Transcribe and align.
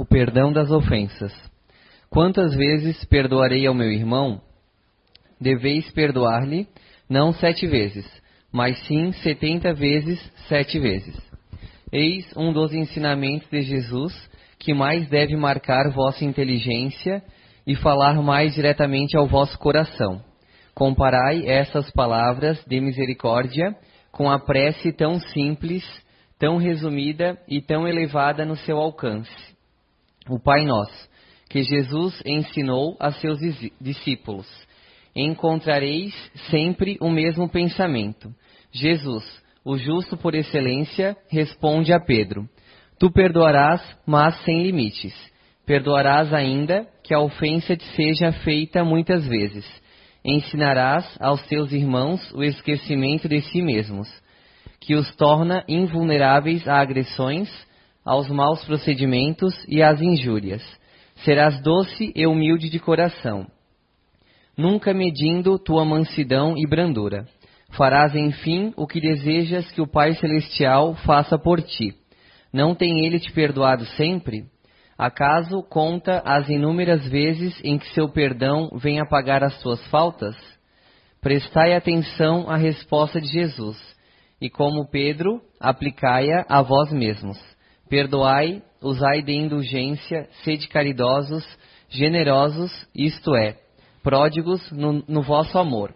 o 0.00 0.04
perdão 0.06 0.50
das 0.50 0.70
ofensas. 0.70 1.30
Quantas 2.08 2.54
vezes 2.54 3.04
perdoarei 3.04 3.66
ao 3.66 3.74
meu 3.74 3.92
irmão? 3.92 4.40
Deveis 5.38 5.90
perdoar-lhe, 5.90 6.66
não 7.06 7.34
sete 7.34 7.66
vezes, 7.66 8.10
mas 8.50 8.78
sim 8.86 9.12
setenta 9.12 9.74
vezes 9.74 10.18
sete 10.48 10.78
vezes. 10.78 11.14
Eis 11.92 12.34
um 12.34 12.50
dos 12.50 12.72
ensinamentos 12.72 13.46
de 13.50 13.60
Jesus 13.60 14.14
que 14.58 14.72
mais 14.72 15.06
deve 15.10 15.36
marcar 15.36 15.90
vossa 15.90 16.24
inteligência 16.24 17.22
e 17.66 17.76
falar 17.76 18.14
mais 18.22 18.54
diretamente 18.54 19.18
ao 19.18 19.26
vosso 19.26 19.58
coração. 19.58 20.24
Comparai 20.74 21.46
essas 21.46 21.90
palavras 21.90 22.64
de 22.64 22.80
misericórdia 22.80 23.76
com 24.10 24.30
a 24.30 24.38
prece 24.38 24.94
tão 24.94 25.20
simples, 25.20 25.84
tão 26.38 26.56
resumida 26.56 27.38
e 27.46 27.60
tão 27.60 27.86
elevada 27.86 28.46
no 28.46 28.56
seu 28.56 28.78
alcance. 28.78 29.49
O 30.28 30.38
Pai 30.38 30.64
Nosso, 30.64 31.08
que 31.48 31.62
Jesus 31.62 32.22
ensinou 32.24 32.96
a 33.00 33.10
seus 33.12 33.40
discípulos. 33.80 34.46
Encontrareis 35.14 36.14
sempre 36.50 36.96
o 37.00 37.10
mesmo 37.10 37.48
pensamento. 37.48 38.32
Jesus, 38.72 39.24
o 39.64 39.76
justo 39.76 40.16
por 40.16 40.34
excelência, 40.34 41.16
responde 41.28 41.92
a 41.92 41.98
Pedro: 41.98 42.48
Tu 42.98 43.10
perdoarás, 43.10 43.82
mas 44.06 44.36
sem 44.44 44.62
limites. 44.62 45.14
Perdoarás 45.66 46.32
ainda 46.32 46.86
que 47.02 47.14
a 47.14 47.20
ofensa 47.20 47.76
te 47.76 47.84
seja 47.96 48.32
feita 48.32 48.84
muitas 48.84 49.26
vezes. 49.26 49.64
Ensinarás 50.24 51.16
aos 51.20 51.42
teus 51.46 51.72
irmãos 51.72 52.32
o 52.32 52.42
esquecimento 52.42 53.28
de 53.28 53.40
si 53.40 53.62
mesmos, 53.62 54.08
que 54.80 54.94
os 54.94 55.14
torna 55.16 55.64
invulneráveis 55.66 56.66
a 56.68 56.78
agressões, 56.80 57.48
aos 58.10 58.28
maus 58.28 58.64
procedimentos 58.64 59.54
e 59.68 59.80
às 59.80 60.02
injúrias. 60.02 60.60
Serás 61.24 61.62
doce 61.62 62.12
e 62.16 62.26
humilde 62.26 62.68
de 62.68 62.80
coração, 62.80 63.46
nunca 64.58 64.92
medindo 64.92 65.56
tua 65.60 65.84
mansidão 65.84 66.58
e 66.58 66.66
brandura. 66.66 67.28
Farás, 67.76 68.16
enfim, 68.16 68.72
o 68.76 68.84
que 68.84 69.00
desejas 69.00 69.70
que 69.70 69.80
o 69.80 69.86
Pai 69.86 70.14
Celestial 70.14 70.96
faça 71.06 71.38
por 71.38 71.62
ti. 71.62 71.94
Não 72.52 72.74
tem 72.74 73.06
ele 73.06 73.20
te 73.20 73.30
perdoado 73.30 73.84
sempre? 73.84 74.42
Acaso 74.98 75.62
conta 75.62 76.20
as 76.24 76.48
inúmeras 76.48 77.06
vezes 77.06 77.60
em 77.62 77.78
que 77.78 77.94
seu 77.94 78.08
perdão 78.08 78.70
vem 78.74 78.98
apagar 78.98 79.44
as 79.44 79.54
suas 79.60 79.80
faltas? 79.86 80.34
Prestai 81.20 81.74
atenção 81.74 82.50
à 82.50 82.56
resposta 82.56 83.20
de 83.20 83.28
Jesus, 83.28 83.78
e 84.42 84.50
como 84.50 84.90
Pedro, 84.90 85.40
aplicai-a 85.60 86.44
a 86.48 86.60
vós 86.60 86.90
mesmos. 86.90 87.38
Perdoai, 87.90 88.62
usai 88.80 89.20
de 89.20 89.32
indulgência, 89.32 90.28
sede 90.44 90.68
caridosos, 90.68 91.44
generosos, 91.88 92.70
isto 92.94 93.34
é, 93.34 93.56
pródigos 94.00 94.70
no, 94.70 95.04
no 95.08 95.22
vosso 95.22 95.58
amor. 95.58 95.92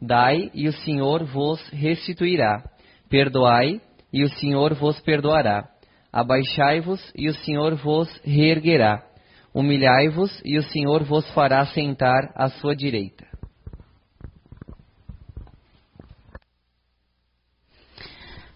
Dai, 0.00 0.50
e 0.54 0.66
o 0.66 0.72
Senhor 0.72 1.22
vos 1.24 1.60
restituirá. 1.68 2.64
Perdoai, 3.10 3.78
e 4.10 4.24
o 4.24 4.28
Senhor 4.30 4.72
vos 4.72 4.98
perdoará. 5.00 5.68
Abaixai-vos, 6.10 7.12
e 7.14 7.28
o 7.28 7.34
Senhor 7.34 7.74
vos 7.74 8.08
reerguerá. 8.24 9.04
Humilhai-vos, 9.52 10.40
e 10.46 10.56
o 10.56 10.62
Senhor 10.62 11.04
vos 11.04 11.30
fará 11.32 11.66
sentar 11.66 12.32
à 12.34 12.48
sua 12.48 12.74
direita. 12.74 13.26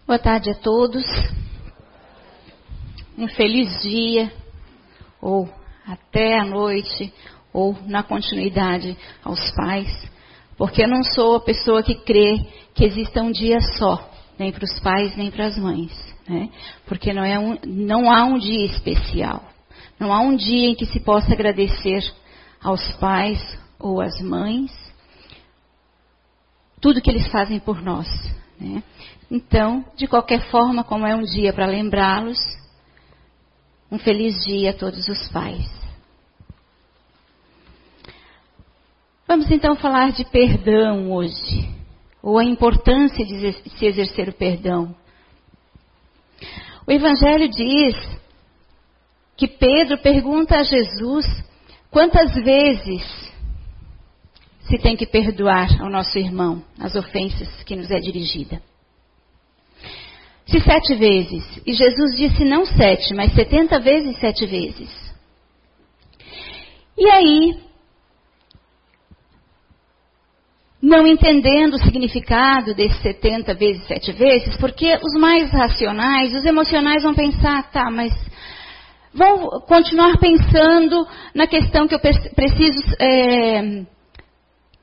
Boa 0.07 0.19
tarde 0.19 0.51
a 0.51 0.55
todos. 0.55 1.05
Um 3.19 3.29
feliz 3.29 3.83
dia, 3.83 4.33
ou 5.21 5.47
até 5.87 6.39
a 6.39 6.45
noite, 6.45 7.13
ou 7.53 7.77
na 7.87 8.03
continuidade 8.03 8.97
aos 9.23 9.51
pais, 9.51 10.11
porque 10.57 10.83
eu 10.83 10.89
não 10.89 11.03
sou 11.03 11.37
a 11.37 11.41
pessoa 11.41 11.83
que 11.83 11.97
crê 11.97 12.41
que 12.75 12.85
exista 12.85 13.21
um 13.21 13.31
dia 13.31 13.61
só, 13.77 14.11
nem 14.39 14.51
para 14.53 14.65
os 14.65 14.81
pais, 14.81 15.15
nem 15.17 15.31
para 15.31 15.47
as 15.47 15.59
mães 15.59 16.09
né? 16.29 16.51
porque 16.87 17.13
não, 17.13 17.25
é 17.25 17.39
um, 17.39 17.59
não 17.65 18.11
há 18.11 18.25
um 18.25 18.39
dia 18.39 18.67
especial. 18.67 19.43
Não 19.99 20.13
há 20.13 20.21
um 20.21 20.37
dia 20.37 20.69
em 20.69 20.75
que 20.75 20.87
se 20.87 21.01
possa 21.01 21.33
agradecer 21.33 22.05
aos 22.63 22.93
pais 22.97 23.59
ou 23.79 24.01
às 24.01 24.21
mães 24.21 24.71
tudo 26.81 27.01
que 27.01 27.11
eles 27.11 27.27
fazem 27.29 27.59
por 27.59 27.83
nós. 27.83 28.07
Né? 28.61 28.83
Então, 29.29 29.85
de 29.97 30.07
qualquer 30.07 30.49
forma, 30.51 30.85
como 30.85 31.07
é 31.07 31.15
um 31.15 31.23
dia 31.23 31.53
para 31.53 31.67
lembrá-los, 31.67 32.39
um 33.91 33.99
feliz 33.99 34.45
dia 34.45 34.71
a 34.71 34.75
todos 34.75 35.09
os 35.09 35.29
pais. 35.29 35.79
Vamos 39.27 39.51
então 39.51 39.77
falar 39.77 40.13
de 40.13 40.25
perdão 40.25 41.13
hoje, 41.13 41.69
ou 42.23 42.39
a 42.39 42.45
importância 42.45 43.25
de 43.25 43.53
se 43.53 43.87
exercer 43.87 44.29
o 44.29 44.33
perdão. 44.33 44.95
O 46.87 46.93
Evangelho 46.93 47.49
diz 47.49 47.95
que 49.37 49.47
Pedro 49.47 49.99
pergunta 49.99 50.59
a 50.59 50.63
Jesus 50.63 51.27
quantas 51.91 52.35
vezes 52.35 53.03
se 54.63 54.79
tem 54.79 54.97
que 54.97 55.07
perdoar 55.07 55.81
ao 55.81 55.91
nosso 55.91 56.19
irmão 56.19 56.63
as 56.79 56.95
ofensas 56.95 57.63
que 57.65 57.77
nos 57.77 57.91
é 57.91 57.99
dirigida. 58.01 58.63
Se 60.49 60.61
sete 60.61 60.95
vezes. 60.95 61.45
E 61.67 61.73
Jesus 61.73 62.17
disse 62.17 62.45
não 62.45 62.65
sete, 62.65 63.15
mas 63.15 63.35
setenta 63.35 63.79
vezes 63.79 64.19
sete 64.19 64.47
vezes. 64.47 65.09
E 66.97 67.09
aí, 67.09 67.69
não 70.83 71.07
entendendo 71.07 71.75
o 71.75 71.79
significado 71.79 72.75
desses 72.75 73.01
70 73.03 73.55
vezes 73.55 73.87
7 73.87 74.13
vezes, 74.13 74.57
porque 74.57 74.97
os 75.03 75.21
mais 75.21 75.51
racionais, 75.51 76.35
os 76.35 76.45
emocionais 76.45 77.03
vão 77.03 77.15
pensar, 77.15 77.71
tá, 77.71 77.91
mas 77.91 78.13
vão 79.13 79.61
continuar 79.67 80.19
pensando 80.19 81.07
na 81.35 81.47
questão 81.47 81.89
que 81.89 81.95
eu 81.95 82.01
preciso 82.01 82.81
é, 83.01 83.85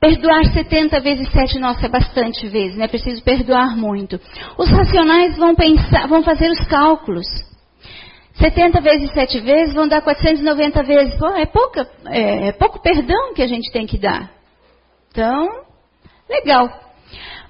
perdoar 0.00 0.44
70 0.52 1.00
vezes 1.00 1.30
7, 1.30 1.58
nossa, 1.58 1.86
é 1.86 1.88
bastante 1.88 2.46
vezes, 2.48 2.76
né? 2.76 2.88
Preciso 2.88 3.22
perdoar 3.22 3.76
muito. 3.76 4.20
Os 4.58 4.70
racionais 4.70 5.36
vão 5.36 5.54
pensar, 5.54 6.06
vão 6.06 6.22
fazer 6.22 6.50
os 6.50 6.66
cálculos. 6.66 7.26
70 8.34 8.80
vezes 8.80 9.12
7 9.12 9.40
vezes 9.40 9.74
vão 9.74 9.88
dar 9.88 10.02
490 10.02 10.82
vezes. 10.82 11.18
Pô, 11.18 11.28
é, 11.28 11.46
pouca, 11.46 11.88
é, 12.06 12.48
é 12.48 12.52
pouco 12.52 12.80
perdão 12.80 13.32
que 13.34 13.42
a 13.42 13.46
gente 13.46 13.72
tem 13.72 13.86
que 13.86 13.96
dar. 13.96 14.30
Então, 15.10 15.66
Legal. 16.28 16.68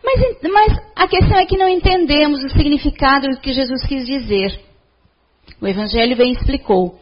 Mas, 0.04 0.38
mas 0.42 0.78
a 0.94 1.08
questão 1.08 1.38
é 1.38 1.46
que 1.46 1.56
não 1.56 1.68
entendemos 1.68 2.44
o 2.44 2.50
significado 2.50 3.28
do 3.28 3.40
que 3.40 3.52
Jesus 3.52 3.84
quis 3.86 4.06
dizer. 4.06 4.60
O 5.60 5.66
Evangelho 5.66 6.16
bem 6.16 6.32
explicou. 6.32 7.00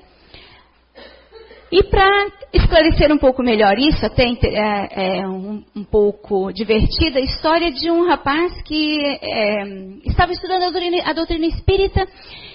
E 1.77 1.83
para 1.83 2.29
esclarecer 2.53 3.13
um 3.13 3.19
pouco 3.19 3.43
melhor 3.43 3.77
isso, 3.77 4.07
até 4.07 4.23
é, 4.23 5.19
é 5.19 5.29
um, 5.29 5.65
um, 5.75 5.83
pouco 5.83 6.53
divertida, 6.53 7.19
a 7.19 7.23
história 7.23 7.73
de 7.73 7.91
um 7.91 8.07
rapaz 8.07 8.63
que 8.63 8.97
é, 9.21 9.65
estava 10.07 10.31
estudando 10.31 10.63
a 10.63 10.71
doutrina, 10.71 11.03
a 11.05 11.13
doutrina 11.13 11.47
espírita 11.47 12.07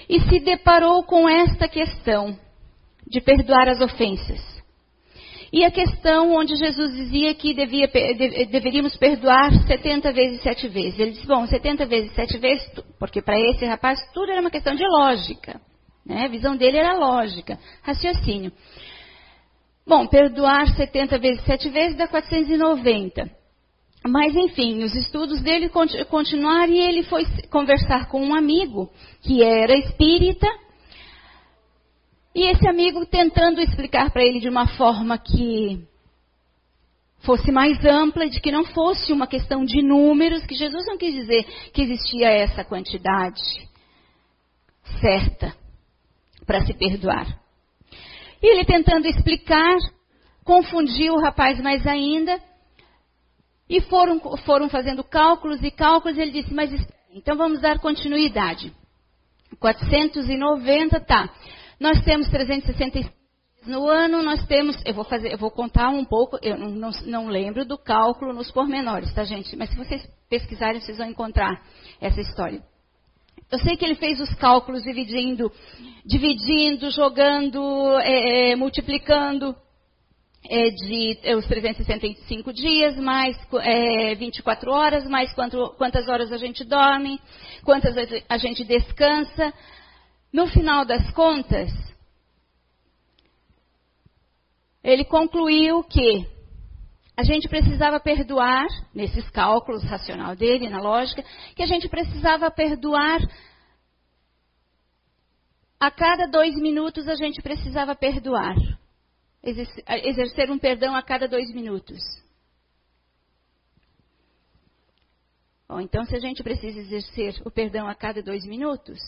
e 0.08 0.20
se 0.20 0.40
deparou 0.40 1.02
com 1.02 1.28
esta 1.28 1.68
questão 1.68 2.34
de 3.06 3.20
perdoar 3.20 3.68
as 3.68 3.82
ofensas. 3.82 4.40
E 5.52 5.66
a 5.66 5.70
questão 5.70 6.34
onde 6.34 6.56
Jesus 6.56 6.96
dizia 6.96 7.34
que 7.34 7.52
devia, 7.52 7.90
deveríamos 8.50 8.96
perdoar 8.96 9.52
70 9.66 10.14
vezes, 10.14 10.40
7 10.40 10.66
vezes. 10.68 10.98
Ele 10.98 11.10
disse, 11.10 11.26
bom, 11.26 11.46
70 11.46 11.84
vezes, 11.84 12.10
7 12.14 12.38
vezes, 12.38 12.66
porque 12.98 13.20
para 13.20 13.38
esse 13.38 13.66
rapaz 13.66 14.00
tudo 14.14 14.32
era 14.32 14.40
uma 14.40 14.50
questão 14.50 14.74
de 14.74 14.86
lógica. 14.86 15.60
Né? 16.06 16.24
A 16.24 16.28
visão 16.28 16.56
dele 16.56 16.78
era 16.78 16.96
lógica, 16.96 17.58
raciocínio. 17.82 18.50
Bom, 19.86 20.06
perdoar 20.06 20.68
70 20.74 21.18
vezes, 21.18 21.44
7 21.44 21.68
vezes 21.70 21.96
dá 21.96 22.06
490. 22.06 23.30
Mas, 24.06 24.34
enfim, 24.34 24.82
os 24.82 24.94
estudos 24.94 25.40
dele 25.40 25.70
continuaram 26.08 26.72
e 26.72 26.78
ele 26.78 27.02
foi 27.02 27.26
conversar 27.50 28.08
com 28.08 28.22
um 28.22 28.34
amigo 28.34 28.90
que 29.20 29.42
era 29.42 29.76
espírita 29.76 30.46
e 32.34 32.46
esse 32.46 32.66
amigo 32.68 33.04
tentando 33.06 33.60
explicar 33.60 34.10
para 34.10 34.22
ele 34.22 34.40
de 34.40 34.48
uma 34.48 34.66
forma 34.68 35.18
que 35.18 35.84
fosse 37.18 37.50
mais 37.50 37.84
ampla, 37.84 38.28
de 38.28 38.40
que 38.40 38.52
não 38.52 38.64
fosse 38.64 39.12
uma 39.12 39.26
questão 39.26 39.64
de 39.64 39.82
números, 39.82 40.46
que 40.46 40.54
Jesus 40.54 40.86
não 40.86 40.96
quis 40.96 41.12
dizer 41.12 41.44
que 41.72 41.82
existia 41.82 42.30
essa 42.30 42.64
quantidade 42.64 43.42
certa 45.00 45.54
para 46.46 46.64
se 46.64 46.72
perdoar. 46.72 47.26
E 48.42 48.46
ele 48.46 48.64
tentando 48.64 49.06
explicar, 49.06 49.76
confundiu 50.44 51.14
o 51.14 51.20
rapaz 51.20 51.60
mais 51.60 51.86
ainda, 51.86 52.40
e 53.68 53.80
foram, 53.82 54.20
foram 54.38 54.68
fazendo 54.68 55.04
cálculos 55.04 55.62
e 55.62 55.70
cálculos, 55.70 56.16
e 56.16 56.20
ele 56.20 56.32
disse, 56.32 56.52
mas 56.52 56.70
então 57.12 57.36
vamos 57.36 57.60
dar 57.60 57.78
continuidade. 57.78 58.72
490, 59.58 61.00
tá. 61.00 61.28
Nós 61.78 62.02
temos 62.04 62.28
365 62.28 63.20
no 63.66 63.88
ano, 63.88 64.22
nós 64.22 64.44
temos, 64.46 64.76
eu 64.86 64.94
vou 64.94 65.04
fazer, 65.04 65.32
eu 65.32 65.38
vou 65.38 65.50
contar 65.50 65.90
um 65.90 66.04
pouco, 66.04 66.38
eu 66.42 66.56
não, 66.56 66.70
não, 66.70 66.90
não 67.04 67.28
lembro 67.28 67.64
do 67.64 67.76
cálculo 67.76 68.32
nos 68.32 68.50
pormenores, 68.50 69.12
tá 69.12 69.24
gente? 69.24 69.54
Mas 69.54 69.70
se 69.70 69.76
vocês 69.76 70.02
pesquisarem, 70.30 70.80
vocês 70.80 70.96
vão 70.96 71.08
encontrar 71.08 71.62
essa 72.00 72.20
história. 72.20 72.62
Eu 73.50 73.58
sei 73.58 73.76
que 73.76 73.84
ele 73.84 73.96
fez 73.96 74.20
os 74.20 74.32
cálculos 74.36 74.84
dividindo, 74.84 75.50
dividindo, 76.06 76.88
jogando, 76.90 77.98
é, 77.98 78.52
é, 78.52 78.56
multiplicando 78.56 79.56
é, 80.48 80.70
de 80.70 81.18
é, 81.24 81.34
os 81.34 81.44
365 81.46 82.52
dias, 82.52 82.96
mais 82.96 83.36
é, 83.62 84.14
24 84.14 84.70
horas, 84.70 85.04
mais 85.08 85.32
quanto, 85.32 85.74
quantas 85.76 86.08
horas 86.08 86.30
a 86.30 86.36
gente 86.36 86.62
dorme, 86.62 87.20
quantas 87.64 87.96
a 88.28 88.38
gente 88.38 88.62
descansa. 88.62 89.52
No 90.32 90.46
final 90.46 90.84
das 90.84 91.10
contas, 91.10 91.72
ele 94.84 95.04
concluiu 95.04 95.82
que 95.82 96.24
a 97.20 97.22
gente 97.22 97.48
precisava 97.48 98.00
perdoar, 98.00 98.66
nesses 98.94 99.28
cálculos 99.28 99.84
racional 99.84 100.34
dele, 100.34 100.70
na 100.70 100.80
lógica, 100.80 101.22
que 101.54 101.62
a 101.62 101.66
gente 101.66 101.86
precisava 101.86 102.50
perdoar. 102.50 103.20
A 105.78 105.90
cada 105.90 106.26
dois 106.26 106.54
minutos 106.56 107.06
a 107.06 107.14
gente 107.16 107.42
precisava 107.42 107.94
perdoar. 107.94 108.56
Exercer 109.42 110.50
um 110.50 110.58
perdão 110.58 110.96
a 110.96 111.02
cada 111.02 111.28
dois 111.28 111.52
minutos. 111.52 112.00
Bom, 115.68 115.80
então 115.80 116.04
se 116.06 116.16
a 116.16 116.20
gente 116.20 116.42
precisa 116.42 116.80
exercer 116.80 117.34
o 117.44 117.50
perdão 117.50 117.86
a 117.86 117.94
cada 117.94 118.22
dois 118.22 118.46
minutos, 118.46 118.98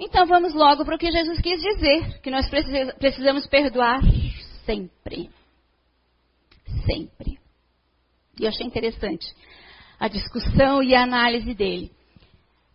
então 0.00 0.26
vamos 0.26 0.54
logo 0.54 0.82
para 0.84 0.96
o 0.96 0.98
que 0.98 1.12
Jesus 1.12 1.40
quis 1.40 1.60
dizer, 1.60 2.20
que 2.20 2.30
nós 2.30 2.48
precisamos 2.98 3.46
perdoar 3.46 4.00
sempre. 4.64 5.30
Sempre. 6.86 7.38
E 8.38 8.44
eu 8.44 8.48
achei 8.48 8.66
interessante 8.66 9.26
a 9.98 10.08
discussão 10.08 10.82
e 10.82 10.94
a 10.94 11.02
análise 11.02 11.54
dele. 11.54 11.90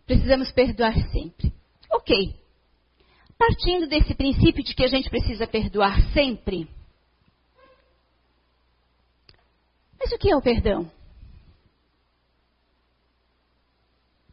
Precisamos 0.06 0.50
perdoar 0.52 0.94
sempre. 1.10 1.52
Ok. 1.92 2.34
Partindo 3.38 3.86
desse 3.86 4.14
princípio 4.14 4.64
de 4.64 4.74
que 4.74 4.84
a 4.84 4.88
gente 4.88 5.08
precisa 5.08 5.46
perdoar 5.46 6.00
sempre. 6.12 6.68
Mas 9.98 10.12
o 10.12 10.18
que 10.18 10.30
é 10.30 10.36
o 10.36 10.42
perdão? 10.42 10.90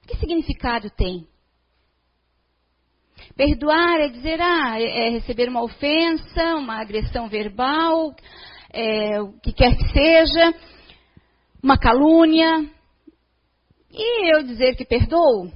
Que 0.08 0.18
significado 0.18 0.90
tem? 0.90 1.28
Perdoar 3.36 4.00
é 4.00 4.08
dizer, 4.08 4.40
ah, 4.42 4.80
é, 4.80 5.08
é 5.08 5.10
receber 5.10 5.50
uma 5.50 5.62
ofensa, 5.62 6.56
uma 6.56 6.80
agressão 6.82 7.28
verbal, 7.28 8.16
é, 8.78 9.20
o 9.20 9.34
que 9.40 9.52
quer 9.52 9.76
que 9.76 9.88
seja, 9.92 10.54
uma 11.62 11.78
calúnia. 11.78 12.70
E 13.90 14.34
eu 14.34 14.44
dizer 14.44 14.76
que 14.76 14.86
perdoo? 14.86 15.52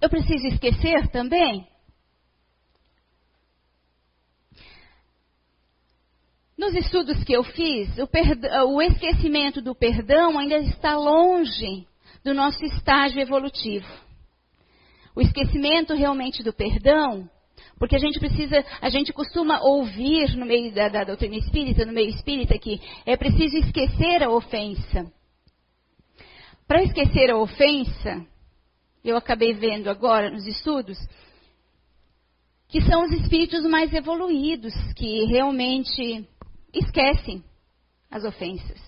Eu 0.00 0.10
preciso 0.10 0.46
esquecer 0.48 1.08
também? 1.08 1.66
Nos 6.58 6.74
estudos 6.74 7.22
que 7.24 7.32
eu 7.32 7.44
fiz, 7.44 7.88
o, 7.98 8.74
o 8.74 8.82
esquecimento 8.82 9.62
do 9.62 9.74
perdão 9.74 10.38
ainda 10.38 10.56
está 10.58 10.96
longe 10.96 11.86
do 12.24 12.34
nosso 12.34 12.64
estágio 12.64 13.20
evolutivo 13.20 13.86
o 15.14 15.20
esquecimento 15.20 15.94
realmente 15.94 16.42
do 16.42 16.52
perdão, 16.52 17.28
porque 17.82 17.96
a 17.96 17.98
gente 17.98 18.20
precisa, 18.20 18.64
a 18.80 18.88
gente 18.88 19.12
costuma 19.12 19.60
ouvir 19.60 20.36
no 20.36 20.46
meio 20.46 20.72
da, 20.72 20.88
da 20.88 21.02
doutrina 21.02 21.34
espírita, 21.34 21.84
no 21.84 21.92
meio 21.92 22.10
espírita, 22.10 22.56
que 22.56 22.80
é 23.04 23.16
preciso 23.16 23.56
esquecer 23.56 24.22
a 24.22 24.30
ofensa. 24.30 25.12
Para 26.64 26.84
esquecer 26.84 27.28
a 27.28 27.36
ofensa, 27.36 28.24
eu 29.02 29.16
acabei 29.16 29.54
vendo 29.54 29.90
agora 29.90 30.30
nos 30.30 30.46
estudos, 30.46 30.96
que 32.68 32.80
são 32.82 33.02
os 33.02 33.10
espíritos 33.10 33.64
mais 33.64 33.92
evoluídos, 33.92 34.72
que 34.94 35.24
realmente 35.24 36.24
esquecem 36.72 37.42
as 38.08 38.22
ofensas. 38.22 38.80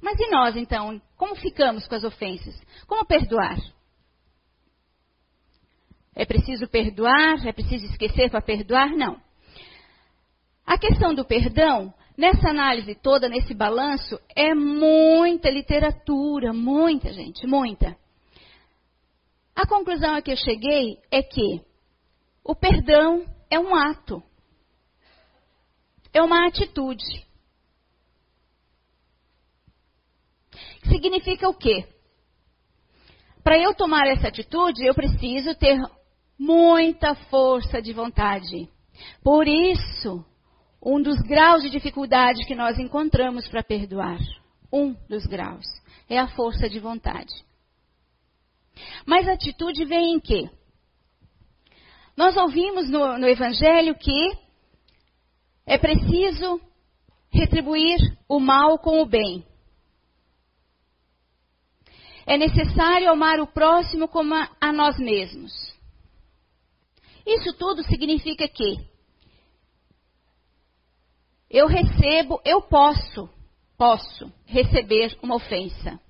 Mas 0.00 0.18
e 0.18 0.30
nós, 0.30 0.56
então? 0.56 1.02
Como 1.18 1.36
ficamos 1.36 1.86
com 1.86 1.96
as 1.96 2.04
ofensas? 2.04 2.58
Como 2.86 3.04
perdoar? 3.04 3.58
É 6.14 6.24
preciso 6.24 6.68
perdoar? 6.68 7.46
É 7.46 7.52
preciso 7.52 7.86
esquecer 7.86 8.30
para 8.30 8.40
perdoar? 8.40 8.90
Não. 8.90 9.20
A 10.66 10.78
questão 10.78 11.14
do 11.14 11.24
perdão, 11.24 11.92
nessa 12.16 12.48
análise 12.48 12.94
toda, 12.94 13.28
nesse 13.28 13.52
balanço, 13.52 14.18
é 14.34 14.54
muita 14.54 15.50
literatura, 15.50 16.52
muita 16.52 17.12
gente, 17.12 17.46
muita. 17.46 17.96
A 19.54 19.66
conclusão 19.66 20.14
a 20.14 20.22
que 20.22 20.32
eu 20.32 20.36
cheguei 20.36 20.98
é 21.10 21.22
que 21.22 21.60
o 22.42 22.54
perdão 22.54 23.24
é 23.50 23.58
um 23.58 23.74
ato, 23.74 24.22
é 26.12 26.22
uma 26.22 26.46
atitude. 26.46 27.24
Significa 30.88 31.48
o 31.48 31.54
quê? 31.54 31.86
Para 33.42 33.58
eu 33.58 33.74
tomar 33.74 34.06
essa 34.06 34.28
atitude, 34.28 34.84
eu 34.84 34.94
preciso 34.94 35.54
ter 35.54 35.78
muita 36.38 37.14
força 37.14 37.80
de 37.80 37.92
vontade. 37.92 38.68
Por 39.22 39.46
isso, 39.46 40.24
um 40.82 41.00
dos 41.00 41.20
graus 41.22 41.62
de 41.62 41.70
dificuldade 41.70 42.44
que 42.46 42.54
nós 42.54 42.78
encontramos 42.78 43.48
para 43.48 43.62
perdoar, 43.62 44.18
um 44.72 44.94
dos 45.08 45.26
graus, 45.26 45.64
é 46.08 46.18
a 46.18 46.28
força 46.28 46.68
de 46.68 46.78
vontade. 46.78 47.32
Mas 49.06 49.28
a 49.28 49.32
atitude 49.32 49.84
vem 49.84 50.14
em 50.14 50.20
quê? 50.20 50.50
Nós 52.16 52.36
ouvimos 52.36 52.88
no, 52.90 53.18
no 53.18 53.28
Evangelho 53.28 53.94
que 53.94 54.32
é 55.66 55.78
preciso 55.78 56.60
retribuir 57.30 57.98
o 58.28 58.38
mal 58.38 58.78
com 58.78 59.00
o 59.00 59.06
bem. 59.06 59.44
É 62.26 62.36
necessário 62.38 63.10
amar 63.10 63.40
o 63.40 63.46
próximo 63.46 64.08
como 64.08 64.34
a, 64.34 64.48
a 64.60 64.72
nós 64.72 64.98
mesmos. 64.98 65.73
Isso 67.26 67.52
tudo 67.54 67.82
significa 67.84 68.46
que 68.48 68.76
eu 71.50 71.66
recebo, 71.66 72.40
eu 72.44 72.60
posso, 72.62 73.30
posso 73.78 74.32
receber 74.44 75.16
uma 75.22 75.36
ofensa. 75.36 76.00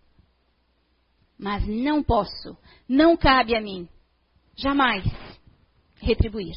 Mas 1.39 1.67
não 1.67 2.03
posso, 2.03 2.57
não 2.89 3.17
cabe 3.17 3.55
a 3.55 3.61
mim, 3.61 3.89
jamais, 4.57 5.05
retribuir. 5.97 6.55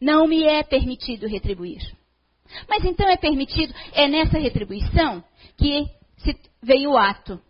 Não 0.00 0.26
me 0.26 0.44
é 0.44 0.62
permitido 0.62 1.26
retribuir. 1.26 1.82
Mas 2.68 2.84
então 2.84 3.08
é 3.08 3.16
permitido, 3.16 3.74
é 3.92 4.08
nessa 4.08 4.38
retribuição 4.38 5.22
que 5.56 5.86
vem 6.62 6.86
o 6.86 6.96
ato. 6.96 7.40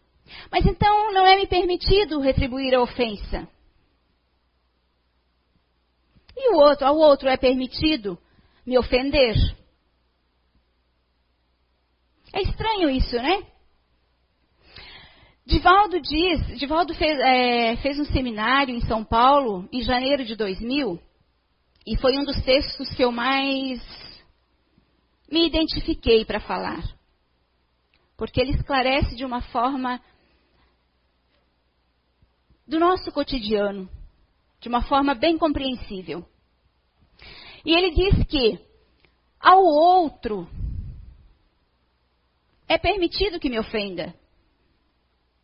Mas 0.51 0.65
então 0.67 1.13
não 1.13 1.27
é 1.27 1.37
me 1.37 1.47
permitido 1.47 2.21
retribuir 2.21 2.75
a 2.75 2.83
ofensa. 2.83 3.49
E 6.45 6.53
o 6.53 6.57
outro, 6.57 6.85
ao 6.85 6.97
outro 6.97 7.29
é 7.29 7.37
permitido 7.37 8.19
me 8.67 8.77
ofender? 8.77 9.37
É 12.33 12.43
estranho 12.43 12.91
isso, 12.91 13.15
né? 13.15 13.47
Divaldo 15.47 16.01
diz, 16.01 16.59
Divaldo 16.59 16.95
fez, 16.95 17.17
é, 17.21 17.77
fez 17.77 18.01
um 18.01 18.05
seminário 18.07 18.75
em 18.75 18.81
São 18.81 19.05
Paulo 19.05 19.69
em 19.73 19.83
janeiro 19.83 20.25
de 20.25 20.35
2000 20.35 21.01
e 21.87 21.97
foi 21.97 22.19
um 22.19 22.25
dos 22.25 22.43
textos 22.43 22.89
que 22.95 23.05
eu 23.05 23.13
mais 23.13 23.81
me 25.31 25.47
identifiquei 25.47 26.25
para 26.25 26.41
falar. 26.41 26.83
Porque 28.17 28.41
ele 28.41 28.53
esclarece 28.53 29.15
de 29.15 29.25
uma 29.25 29.43
forma 29.43 30.01
do 32.67 32.81
nosso 32.81 33.13
cotidiano, 33.13 33.89
de 34.61 34.69
uma 34.69 34.83
forma 34.83 35.15
bem 35.15 35.37
compreensível. 35.39 36.27
E 37.65 37.75
ele 37.75 37.91
diz 37.93 38.27
que 38.27 38.59
ao 39.39 39.63
outro 39.63 40.49
é 42.69 42.79
permitido 42.79 43.39
que 43.39 43.51
me 43.51 43.59
ofenda, 43.59 44.15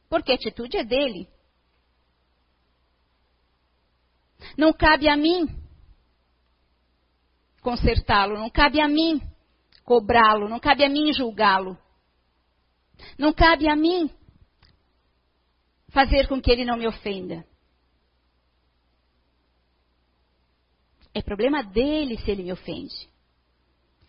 porque 0.09 0.33
a 0.33 0.35
atitude 0.35 0.77
é 0.77 0.85
dele. 0.85 1.29
Não 4.57 4.73
cabe 4.73 5.09
a 5.09 5.17
mim 5.17 5.47
consertá-lo, 7.61 8.39
não 8.39 8.51
cabe 8.51 8.81
a 8.81 8.89
mim 8.89 9.21
cobrá-lo, 9.85 10.49
não 10.49 10.61
cabe 10.61 10.85
a 10.85 10.89
mim 10.89 11.13
julgá-lo. 11.13 11.77
Não 13.19 13.33
cabe 13.33 13.69
a 13.69 13.77
mim 13.77 14.11
fazer 15.91 16.29
com 16.29 16.41
que 16.41 16.51
ele 16.51 16.65
não 16.65 16.77
me 16.77 16.87
ofenda. 16.87 17.45
É 21.15 21.23
problema 21.23 21.63
dele 21.63 22.19
se 22.19 22.31
ele 22.31 22.43
me 22.43 22.53
ofende. 22.53 23.09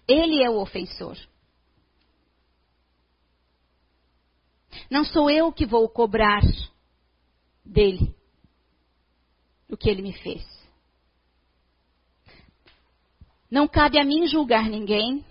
Ele 0.07 0.43
é 0.43 0.49
o 0.49 0.59
ofensor. 0.59 1.17
Não 4.89 5.03
sou 5.03 5.29
eu 5.29 5.51
que 5.51 5.65
vou 5.65 5.87
cobrar 5.89 6.41
dele 7.63 8.15
o 9.69 9.77
que 9.77 9.89
ele 9.89 10.01
me 10.01 10.13
fez. 10.13 10.43
Não 13.49 13.67
cabe 13.67 13.99
a 13.99 14.03
mim 14.03 14.27
julgar 14.27 14.69
ninguém. 14.69 15.25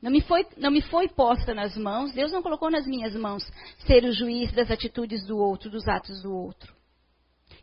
Não 0.00 0.10
me, 0.10 0.22
foi, 0.22 0.46
não 0.56 0.70
me 0.70 0.80
foi 0.80 1.08
posta 1.08 1.54
nas 1.54 1.76
mãos, 1.76 2.12
Deus 2.12 2.32
não 2.32 2.42
colocou 2.42 2.70
nas 2.70 2.86
minhas 2.86 3.14
mãos 3.14 3.44
ser 3.86 4.02
o 4.04 4.12
juiz 4.12 4.50
das 4.52 4.70
atitudes 4.70 5.26
do 5.26 5.36
outro, 5.36 5.70
dos 5.70 5.86
atos 5.86 6.22
do 6.22 6.34
outro. 6.34 6.74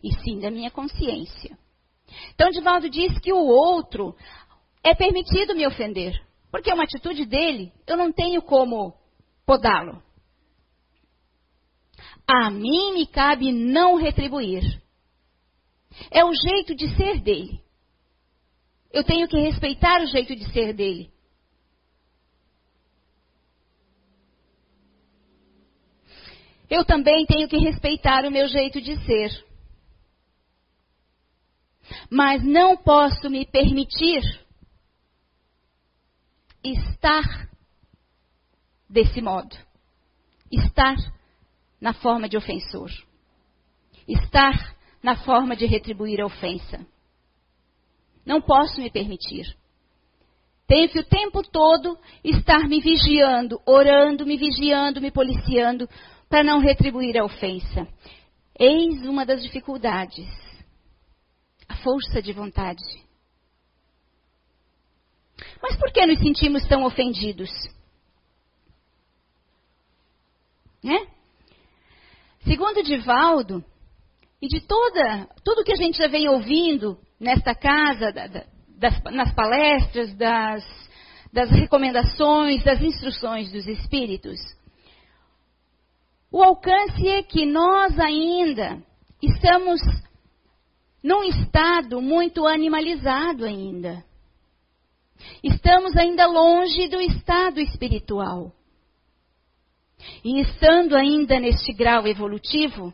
E 0.04 0.14
sim 0.22 0.40
da 0.40 0.52
minha 0.52 0.70
consciência. 0.70 1.58
Então, 2.34 2.50
Divaldo 2.50 2.90
diz 2.90 3.20
que 3.20 3.34
o 3.34 3.46
outro 3.46 4.16
é 4.84 4.96
permitido 4.96 5.56
me 5.56 5.68
ofender. 5.68 6.20
Porque 6.52 6.72
é 6.72 6.74
uma 6.74 6.86
atitude 6.86 7.26
dele, 7.26 7.74
eu 7.86 7.98
não 7.98 8.12
tenho 8.12 8.42
como 8.42 8.94
podá-lo. 9.46 10.02
A 12.26 12.50
mim 12.50 12.94
me 12.94 13.06
cabe 13.08 13.52
não 13.52 13.96
retribuir. 13.96 14.82
É 16.12 16.24
o 16.24 16.34
jeito 16.34 16.76
de 16.76 16.96
ser 16.96 17.22
dele. 17.22 17.62
Eu 18.92 19.04
tenho 19.04 19.28
que 19.28 19.38
respeitar 19.38 20.02
o 20.02 20.08
jeito 20.08 20.36
de 20.36 20.52
ser 20.52 20.74
dele. 20.74 21.12
Eu 26.70 26.84
também 26.84 27.26
tenho 27.26 27.48
que 27.48 27.58
respeitar 27.58 28.26
o 28.26 28.32
meu 28.32 28.48
jeito 28.48 28.82
de 28.82 28.98
ser. 29.06 29.47
Mas 32.10 32.44
não 32.44 32.78
posso 32.78 33.30
me 33.30 33.46
permitir 33.46 34.22
estar 36.64 37.50
desse 38.90 39.22
modo. 39.22 39.56
Estar 40.52 40.96
na 41.80 41.94
forma 41.94 42.30
de 42.30 42.38
ofensor. 42.38 42.90
Estar 44.08 44.76
na 45.04 45.16
forma 45.16 45.56
de 45.56 45.66
retribuir 45.66 46.22
a 46.22 46.26
ofensa. 46.26 46.86
Não 48.26 48.42
posso 48.42 48.80
me 48.82 48.90
permitir. 48.90 49.56
Tenho 50.68 50.90
que 50.90 51.00
o 51.00 51.06
tempo 51.06 51.42
todo 51.44 51.98
estar 52.24 52.68
me 52.68 52.82
vigiando, 52.82 53.62
orando, 53.66 54.26
me 54.26 54.38
vigiando, 54.38 55.00
me 55.00 55.12
policiando, 55.12 55.88
para 56.30 56.44
não 56.44 56.60
retribuir 56.60 57.18
a 57.18 57.24
ofensa. 57.24 57.88
Eis 58.60 59.06
uma 59.06 59.26
das 59.26 59.42
dificuldades. 59.42 60.47
Força 61.84 62.22
de 62.22 62.34
vontade. 62.34 62.84
Mas 65.62 65.76
por 65.76 65.92
que 65.92 66.06
nos 66.06 66.20
sentimos 66.20 66.68
tão 66.68 66.84
ofendidos? 66.84 67.50
Né? 70.84 71.08
Segundo 72.44 72.84
Divaldo, 72.84 73.64
e 74.42 74.48
de 74.48 74.62
toda, 74.62 75.28
tudo 75.44 75.64
que 75.64 75.74
a 75.74 75.76
gente 75.76 75.98
já 75.98 76.08
vem 76.08 76.30
ouvindo 76.30 76.98
nesta 77.20 77.56
casa, 77.56 78.12
da, 78.12 78.28
da, 78.28 78.46
das, 78.78 79.04
nas 79.04 79.34
palestras, 79.34 80.14
das, 80.16 80.90
das 81.34 81.50
recomendações, 81.50 82.64
das 82.64 82.82
instruções 82.82 83.52
dos 83.52 83.68
espíritos, 83.68 84.40
o 86.32 86.44
alcance 86.44 87.08
é 87.08 87.24
que 87.24 87.46
nós 87.46 87.98
ainda 88.00 88.82
estamos 89.22 89.82
num 91.08 91.24
estado 91.24 92.02
muito 92.02 92.46
animalizado 92.46 93.46
ainda. 93.46 94.04
Estamos 95.42 95.96
ainda 95.96 96.28
longe 96.28 96.90
do 96.90 97.00
estado 97.00 97.62
espiritual. 97.62 98.52
E 100.22 100.42
estando 100.42 100.98
ainda 100.98 101.40
neste 101.40 101.72
grau 101.72 102.06
evolutivo, 102.06 102.94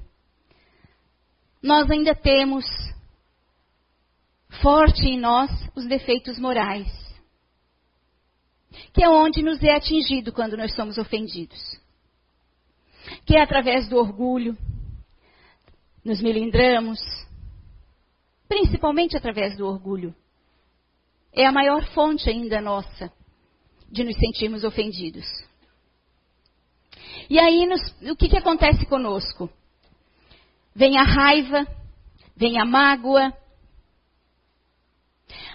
nós 1.60 1.90
ainda 1.90 2.14
temos 2.14 2.64
forte 4.62 5.08
em 5.08 5.20
nós 5.20 5.50
os 5.76 5.88
defeitos 5.88 6.38
morais, 6.38 6.88
que 8.94 9.04
é 9.04 9.10
onde 9.10 9.42
nos 9.42 9.62
é 9.64 9.74
atingido 9.74 10.32
quando 10.32 10.56
nós 10.56 10.76
somos 10.76 11.00
ofendidos. 11.00 11.60
Que 13.26 13.38
é 13.38 13.42
através 13.42 13.90
do 13.90 13.98
orgulho, 13.98 14.56
nos 16.06 16.22
melindramos, 16.22 17.00
principalmente 18.48 19.18
através 19.18 19.58
do 19.58 19.68
orgulho 19.68 20.16
é 21.34 21.46
a 21.46 21.52
maior 21.52 21.84
fonte 21.94 22.30
ainda 22.30 22.62
nossa 22.62 23.12
de 23.92 24.04
nos 24.04 24.16
sentirmos 24.18 24.64
ofendidos. 24.64 25.26
E 27.30 27.40
aí, 27.40 27.66
nos, 27.66 27.82
o 28.10 28.16
que, 28.16 28.30
que 28.30 28.38
acontece 28.38 28.86
conosco? 28.86 29.50
Vem 30.76 30.98
a 30.98 31.04
raiva, 31.04 31.68
vem 32.36 32.60
a 32.60 32.66
mágoa. 32.66 33.34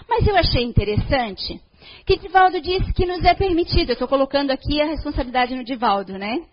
Mas 0.07 0.25
eu 0.27 0.35
achei 0.35 0.63
interessante 0.63 1.61
que 2.05 2.17
Divaldo 2.17 2.59
disse 2.61 2.93
que 2.93 3.05
nos 3.05 3.23
é 3.23 3.33
permitido. 3.33 3.89
Eu 3.89 3.93
estou 3.93 4.07
colocando 4.07 4.51
aqui 4.51 4.81
a 4.81 4.87
responsabilidade 4.87 5.55
no 5.55 5.63
Divaldo, 5.63 6.17
né? 6.17 6.45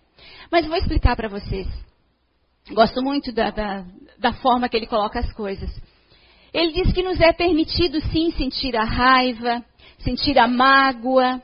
Mas 0.51 0.67
vou 0.67 0.77
explicar 0.77 1.17
para 1.17 1.29
vocês. 1.29 1.67
Gosto 2.71 3.01
muito 3.03 3.33
da, 3.33 3.51
da, 3.51 3.85
da 4.19 4.33
forma 4.35 4.69
que 4.69 4.77
ele 4.77 4.87
coloca 4.87 5.21
as 5.21 5.33
coisas. 5.33 5.71
Ele 6.57 6.73
diz 6.73 6.91
que 6.95 7.03
nos 7.03 7.21
é 7.21 7.35
permitido 7.35 8.01
sim 8.11 8.31
sentir 8.31 8.75
a 8.79 8.83
raiva, 8.83 9.63
sentir 9.99 10.39
a 10.39 10.49
mágoa. 10.49 11.43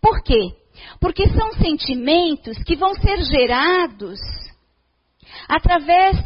Por 0.00 0.20
quê? 0.24 0.56
Porque 0.98 1.28
são 1.28 1.52
sentimentos 1.52 2.60
que 2.64 2.74
vão 2.74 2.92
ser 2.96 3.22
gerados 3.22 4.18
através 5.48 6.16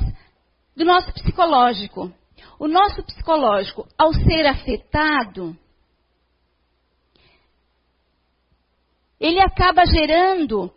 do 0.75 0.87
nosso 0.87 1.12
psicológico. 1.12 2.11
O 2.59 2.66
nosso 2.66 3.02
psicológico, 3.02 3.87
ao 3.99 4.14
ser 4.14 4.47
afetado, 4.47 5.54
ele 9.21 9.42
acaba 9.42 9.85
gerando 9.85 10.73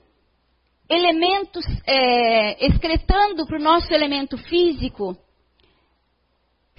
elementos, 0.90 1.64
é, 1.88 2.66
excretando 2.66 3.48
para 3.48 3.58
o 3.58 3.64
nosso 3.64 3.94
elemento 3.94 4.38
físico 4.38 5.18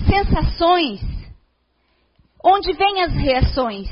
sensações, 0.06 1.00
onde 2.42 2.72
vêm 2.72 3.02
as 3.02 3.12
reações? 3.14 3.88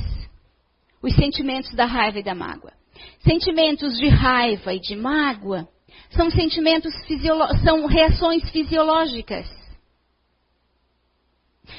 Os 1.03 1.15
sentimentos 1.15 1.75
da 1.75 1.87
raiva 1.87 2.19
e 2.19 2.23
da 2.23 2.35
mágoa. 2.35 2.73
Sentimentos 3.21 3.97
de 3.99 4.09
raiva 4.09 4.75
e 4.75 4.81
de 4.81 4.95
mágoa 4.97 5.69
são 6.11 6.31
sentimentos 6.31 6.93
são 7.63 7.87
reações 7.87 8.49
fisiológicas. 8.51 9.49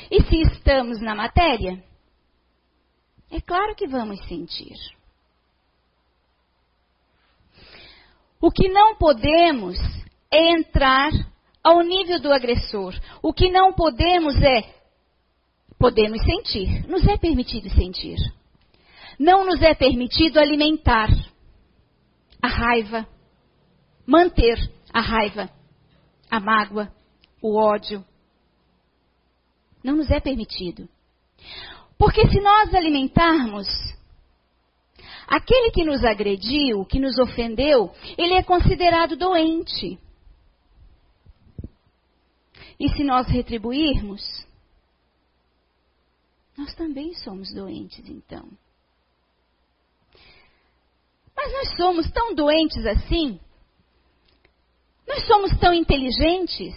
E 0.10 0.22
se 0.24 0.42
estamos 0.42 1.02
na 1.02 1.14
matéria, 1.14 1.84
é 3.30 3.40
claro 3.42 3.76
que 3.76 3.88
vamos 3.88 4.26
sentir. 4.28 4.76
O 8.40 8.50
que 8.52 8.70
não 8.70 8.96
podemos 8.96 9.78
é 10.32 10.54
entrar 10.54 11.12
ao 11.64 11.82
nível 11.82 12.20
do 12.20 12.32
agressor. 12.32 12.94
O 13.22 13.34
que 13.34 13.50
não 13.50 13.74
podemos 13.74 14.36
é, 14.42 14.74
podemos 15.78 16.22
sentir, 16.24 16.88
nos 16.88 17.08
é 17.08 17.18
permitido 17.18 17.70
sentir. 17.70 18.18
Não 19.20 19.46
nos 19.46 19.62
é 19.62 19.74
permitido 19.74 20.40
alimentar 20.40 21.10
a 22.42 22.48
raiva, 22.48 23.08
manter 24.06 24.58
a 24.92 25.00
raiva, 25.00 25.50
a 26.30 26.40
mágoa, 26.40 26.92
o 27.42 27.56
ódio. 27.56 28.04
Não 29.84 29.96
nos 29.96 30.10
é 30.10 30.20
permitido. 30.20 30.88
Porque 31.98 32.28
se 32.30 32.40
nós 32.40 32.74
alimentarmos 32.74 33.68
aquele 35.28 35.72
que 35.72 35.84
nos 35.84 36.04
agrediu, 36.04 36.84
que 36.86 37.00
nos 37.00 37.18
ofendeu, 37.20 37.92
ele 38.18 38.34
é 38.34 38.44
considerado 38.44 39.16
doente. 39.16 40.00
E 42.82 42.90
se 42.90 43.04
nós 43.04 43.28
retribuirmos, 43.28 44.24
nós 46.58 46.74
também 46.74 47.14
somos 47.14 47.54
doentes, 47.54 48.04
então. 48.10 48.50
Mas 51.36 51.54
nós 51.54 51.78
somos 51.78 52.10
tão 52.10 52.34
doentes 52.34 52.84
assim? 52.88 53.40
Nós 55.08 55.28
somos 55.28 55.56
tão 55.60 55.76
inteligentes? 55.76 56.74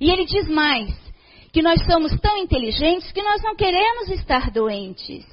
E 0.00 0.08
ele 0.12 0.26
diz 0.26 0.46
mais: 0.46 0.94
que 1.52 1.60
nós 1.60 1.84
somos 1.84 2.16
tão 2.20 2.36
inteligentes 2.36 3.10
que 3.10 3.20
nós 3.20 3.42
não 3.42 3.56
queremos 3.56 4.10
estar 4.10 4.52
doentes. 4.52 5.26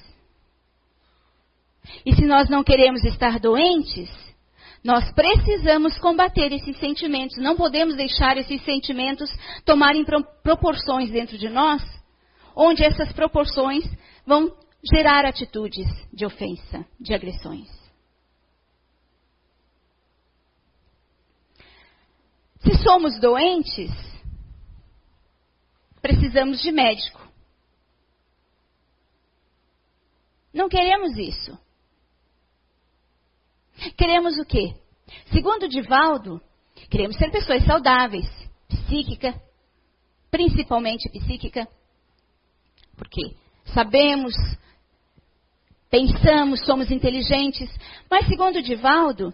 E 2.04 2.16
se 2.16 2.26
nós 2.26 2.50
não 2.50 2.64
queremos 2.64 3.04
estar 3.04 3.40
doentes, 3.40 4.10
Nós 4.86 5.12
precisamos 5.14 5.98
combater 5.98 6.54
esses 6.54 6.78
sentimentos. 6.78 7.38
Não 7.38 7.56
podemos 7.56 7.96
deixar 7.96 8.38
esses 8.38 8.64
sentimentos 8.64 9.36
tomarem 9.66 10.06
proporções 10.44 11.10
dentro 11.10 11.40
de 11.40 11.50
nós, 11.50 11.82
onde 12.56 12.84
essas 12.84 13.12
proporções 13.12 13.84
vão 14.28 14.56
gerar 14.94 15.26
atitudes 15.26 15.88
de 16.14 16.24
ofensa, 16.24 16.86
de 17.00 17.16
agressões. 17.16 17.68
Se 22.60 22.78
somos 22.84 23.20
doentes, 23.20 23.92
precisamos 26.00 26.62
de 26.62 26.72
médico. 26.72 27.28
Não 30.54 30.70
queremos 30.70 31.18
isso. 31.18 31.65
Queremos 33.98 34.38
o 34.38 34.46
quê? 34.46 34.76
Segundo 35.32 35.68
Divaldo, 35.68 36.42
queremos 36.90 37.18
ser 37.18 37.32
pessoas 37.32 37.64
saudáveis, 37.66 38.28
psíquica, 38.68 39.40
principalmente 40.32 41.10
psíquica, 41.10 41.68
porque 42.98 43.36
sabemos, 43.66 44.34
pensamos, 45.90 46.66
somos 46.66 46.90
inteligentes, 46.92 47.70
mas 48.10 48.28
segundo 48.28 48.62
Divaldo, 48.62 49.34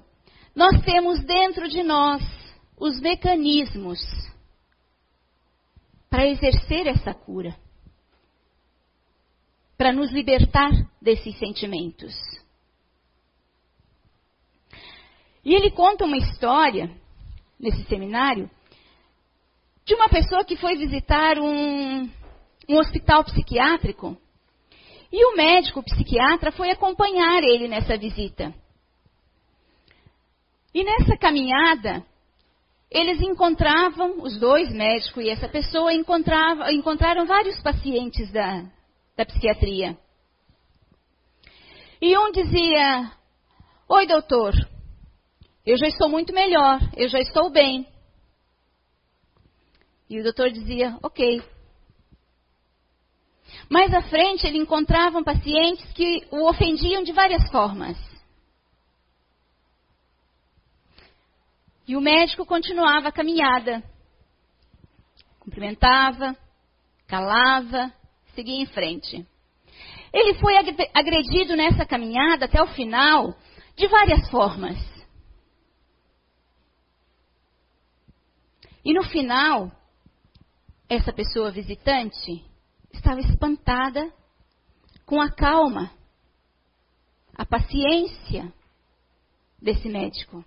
nós 0.56 0.82
temos 0.84 1.24
dentro 1.24 1.68
de 1.70 1.84
nós 1.84 2.22
os 2.78 3.00
mecanismos 3.00 4.00
para 6.10 6.28
exercer 6.28 6.88
essa 6.88 7.14
cura, 7.14 7.56
para 9.78 9.94
nos 9.94 10.12
libertar 10.12 10.72
desses 11.02 11.38
sentimentos. 11.40 12.14
E 15.44 15.56
ele 15.56 15.72
conta 15.72 16.06
uma 16.06 16.18
história, 16.18 16.90
nesse 17.60 17.84
seminário, 17.86 18.50
de 19.86 19.96
uma 19.96 20.08
pessoa 20.10 20.46
que 20.46 20.56
foi 20.56 20.76
visitar 20.78 21.40
um, 21.40 22.10
um 22.70 22.78
hospital 22.78 23.24
psiquiátrico. 23.24 24.16
E 25.12 25.26
o 25.26 25.36
médico 25.36 25.84
psiquiatra 25.84 26.52
foi 26.52 26.70
acompanhar 26.70 27.44
ele 27.44 27.68
nessa 27.68 27.98
visita. 27.98 28.54
E 30.74 30.84
nessa 30.84 31.18
caminhada, 31.18 32.06
eles 32.90 33.20
encontravam, 33.22 34.22
os 34.22 34.40
dois 34.40 34.72
médicos 34.72 35.24
e 35.24 35.30
essa 35.30 35.50
pessoa, 35.50 35.92
encontraram 35.94 37.26
vários 37.26 37.62
pacientes 37.62 38.32
da, 38.32 38.64
da 39.18 39.26
psiquiatria. 39.26 39.98
E 42.02 42.18
um 42.18 42.32
dizia: 42.32 43.12
Oi, 43.90 44.08
doutor, 44.08 44.54
eu 45.65 45.77
já 45.77 45.88
estou 45.88 46.10
muito 46.10 46.34
melhor, 46.34 46.80
eu 46.96 47.08
já 47.08 47.20
estou 47.20 47.50
bem. 47.50 47.88
E 50.10 50.20
o 50.20 50.24
doutor 50.24 50.51
dizia: 50.51 50.98
Ok. 51.01 51.41
Mais 53.70 53.94
à 53.94 54.01
frente, 54.01 54.46
ele 54.46 54.58
encontrava 54.58 55.24
pacientes 55.24 55.86
que 55.94 56.27
o 56.32 56.50
ofendiam 56.50 57.03
de 57.03 57.12
várias 57.12 57.50
formas. 57.50 57.98
E 61.88 61.96
o 61.96 62.01
médico 62.01 62.46
continuava 62.46 63.10
a 63.10 63.12
caminhada. 63.12 63.84
Cumprimentava, 65.39 66.36
calava, 67.08 67.91
seguia 68.36 68.62
em 68.62 68.65
frente. 68.65 69.25
Ele 70.13 70.34
foi 70.36 70.56
agredido 70.94 71.56
nessa 71.56 71.86
caminhada 71.86 72.46
até 72.46 72.62
o 72.62 72.68
final 72.68 73.36
de 73.75 73.88
várias 73.88 74.30
formas. 74.30 74.91
E 78.84 78.94
no 78.94 79.04
final, 79.04 79.72
essa 80.90 81.14
pessoa 81.14 81.52
visitante 81.52 82.44
estava 82.92 83.20
espantada 83.20 84.12
com 85.05 85.22
a 85.22 85.32
calma, 85.32 85.92
a 87.36 87.46
paciência 87.46 88.51
desse 89.62 89.88
médico, 89.88 90.44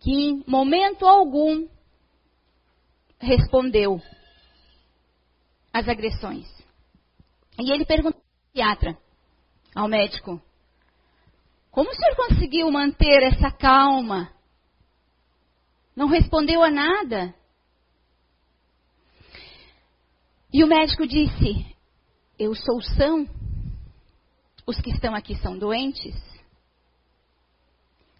que 0.00 0.10
em 0.10 0.44
momento 0.46 1.06
algum 1.06 1.66
respondeu 3.18 4.02
às 5.72 5.88
agressões. 5.88 6.46
E 7.58 7.72
ele 7.72 7.86
perguntou 7.86 8.20
ao 8.20 8.44
psiquiatra, 8.44 8.98
ao 9.74 9.88
médico, 9.88 10.40
como 11.70 11.88
o 11.88 11.94
senhor 11.94 12.16
conseguiu 12.16 12.70
manter 12.70 13.22
essa 13.22 13.50
calma 13.50 14.30
não 16.00 16.06
respondeu 16.06 16.62
a 16.62 16.70
nada. 16.70 17.34
E 20.52 20.64
o 20.64 20.66
médico 20.66 21.06
disse: 21.06 21.76
Eu 22.38 22.54
sou 22.54 22.80
são. 22.82 23.26
Os 24.66 24.80
que 24.80 24.90
estão 24.90 25.14
aqui 25.14 25.36
são 25.36 25.58
doentes. 25.58 26.14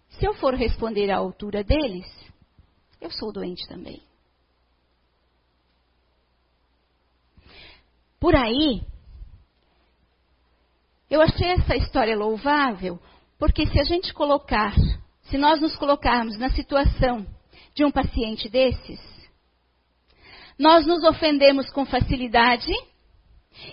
Se 0.09 0.25
eu 0.25 0.33
for 0.35 0.53
responder 0.53 1.09
à 1.09 1.17
altura 1.17 1.63
deles, 1.63 2.05
eu 2.99 3.09
sou 3.09 3.31
doente 3.31 3.67
também. 3.67 4.01
Por 8.19 8.35
aí, 8.35 8.83
eu 11.09 11.21
achei 11.21 11.49
essa 11.49 11.75
história 11.75 12.15
louvável, 12.15 12.99
porque 13.39 13.65
se 13.65 13.79
a 13.79 13.83
gente 13.83 14.13
colocar, 14.13 14.73
se 15.23 15.37
nós 15.37 15.59
nos 15.59 15.75
colocarmos 15.75 16.37
na 16.37 16.49
situação 16.51 17.25
de 17.73 17.83
um 17.83 17.91
paciente 17.91 18.47
desses, 18.47 18.99
nós 20.61 20.85
nos 20.85 21.03
ofendemos 21.03 21.71
com 21.71 21.83
facilidade 21.85 22.71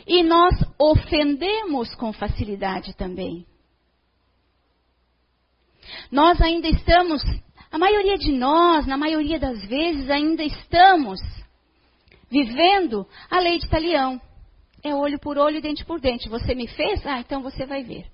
e 0.07 0.23
nós 0.23 0.55
ofendemos 0.79 1.95
com 1.95 2.15
facilidade 2.15 2.97
também. 2.97 3.45
Nós 6.11 6.41
ainda 6.41 6.67
estamos, 6.67 7.23
a 7.71 7.77
maioria 7.77 8.17
de 8.17 8.33
nós, 8.33 8.87
na 8.87 8.97
maioria 8.97 9.39
das 9.39 9.63
vezes, 9.67 10.09
ainda 10.09 10.43
estamos 10.43 11.21
vivendo 12.31 13.07
a 13.31 13.39
lei 13.39 13.59
de 13.59 13.69
talião. 13.69 14.19
É 14.83 14.95
olho 14.95 15.19
por 15.19 15.37
olho, 15.37 15.61
dente 15.61 15.85
por 15.85 16.01
dente. 16.01 16.27
Você 16.31 16.55
me 16.55 16.67
fez? 16.69 17.05
Ah, 17.07 17.21
então 17.21 17.43
você 17.43 17.67
vai 17.67 17.83
ver. 17.83 18.07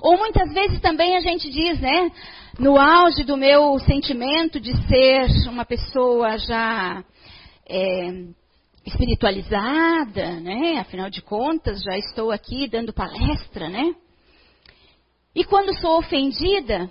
Ou 0.00 0.16
muitas 0.16 0.52
vezes 0.52 0.80
também 0.80 1.16
a 1.16 1.20
gente 1.20 1.50
diz, 1.50 1.80
né? 1.80 2.12
No 2.56 2.78
auge 2.78 3.24
do 3.24 3.36
meu 3.36 3.80
sentimento 3.80 4.60
de 4.60 4.76
ser 4.86 5.48
uma 5.48 5.64
pessoa 5.64 6.38
já 6.38 7.02
é, 7.72 8.34
espiritualizada, 8.84 10.40
né? 10.40 10.78
Afinal 10.78 11.08
de 11.08 11.22
contas, 11.22 11.82
já 11.82 11.96
estou 11.96 12.30
aqui 12.30 12.68
dando 12.68 12.92
palestra, 12.92 13.68
né? 13.68 13.94
E 15.34 15.44
quando 15.44 15.74
sou 15.80 15.98
ofendida, 15.98 16.90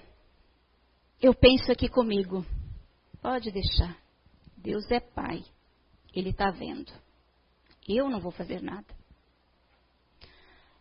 eu 1.21 1.33
penso 1.33 1.71
aqui 1.71 1.87
comigo: 1.87 2.43
pode 3.21 3.51
deixar. 3.51 3.95
Deus 4.57 4.89
é 4.91 4.99
Pai. 4.99 5.43
Ele 6.13 6.31
está 6.31 6.49
vendo. 6.49 6.91
Eu 7.87 8.09
não 8.09 8.19
vou 8.19 8.31
fazer 8.31 8.61
nada. 8.61 8.85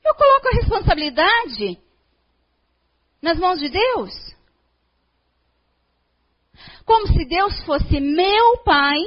Eu 0.04 0.14
coloco 0.14 0.48
a 0.48 0.56
responsabilidade 0.56 1.78
nas 3.22 3.38
mãos 3.38 3.60
de 3.60 3.68
Deus. 3.68 4.12
Como 6.84 7.06
se 7.06 7.24
Deus 7.26 7.60
fosse 7.64 8.00
meu 8.00 8.58
pai 8.64 8.98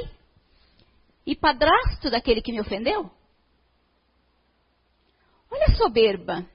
e 1.26 1.34
padrasto 1.34 2.10
daquele 2.10 2.42
que 2.42 2.52
me 2.52 2.60
ofendeu. 2.60 3.10
Olha 5.50 5.66
a 5.66 5.74
soberba. 5.76 6.46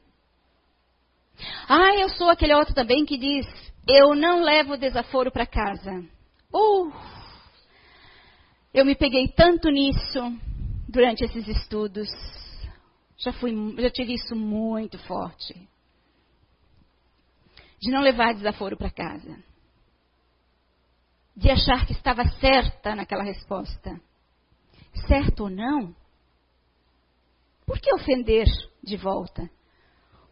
Ah, 1.68 1.96
eu 1.96 2.10
sou 2.10 2.30
aquele 2.30 2.54
outro 2.54 2.74
também 2.74 3.06
que 3.06 3.18
diz: 3.18 3.46
eu 3.88 4.14
não 4.14 4.44
levo 4.44 4.78
desaforo 4.78 5.32
para 5.32 5.46
casa. 5.46 6.06
Uh, 6.54 6.92
eu 8.74 8.86
me 8.86 8.96
peguei 8.96 9.28
tanto 9.30 9.70
nisso 9.70 10.20
durante 10.88 11.24
esses 11.24 11.48
estudos. 11.48 12.10
Já, 13.18 13.34
fui, 13.34 13.54
já 13.78 13.90
tive 13.90 14.14
isso 14.14 14.36
muito 14.36 14.98
forte 15.00 15.70
de 17.80 17.92
não 17.92 18.02
levar 18.02 18.34
desaforo 18.34 18.76
para 18.76 18.92
casa, 18.92 19.42
de 21.36 21.50
achar 21.50 21.86
que 21.86 21.94
estava 21.94 22.28
certa 22.40 22.94
naquela 22.94 23.24
resposta. 23.24 24.00
Certo 25.08 25.42
ou 25.42 25.50
não? 25.50 25.96
Por 27.66 27.80
que 27.80 27.94
ofender 27.94 28.48
de 28.84 28.98
volta? 28.98 29.50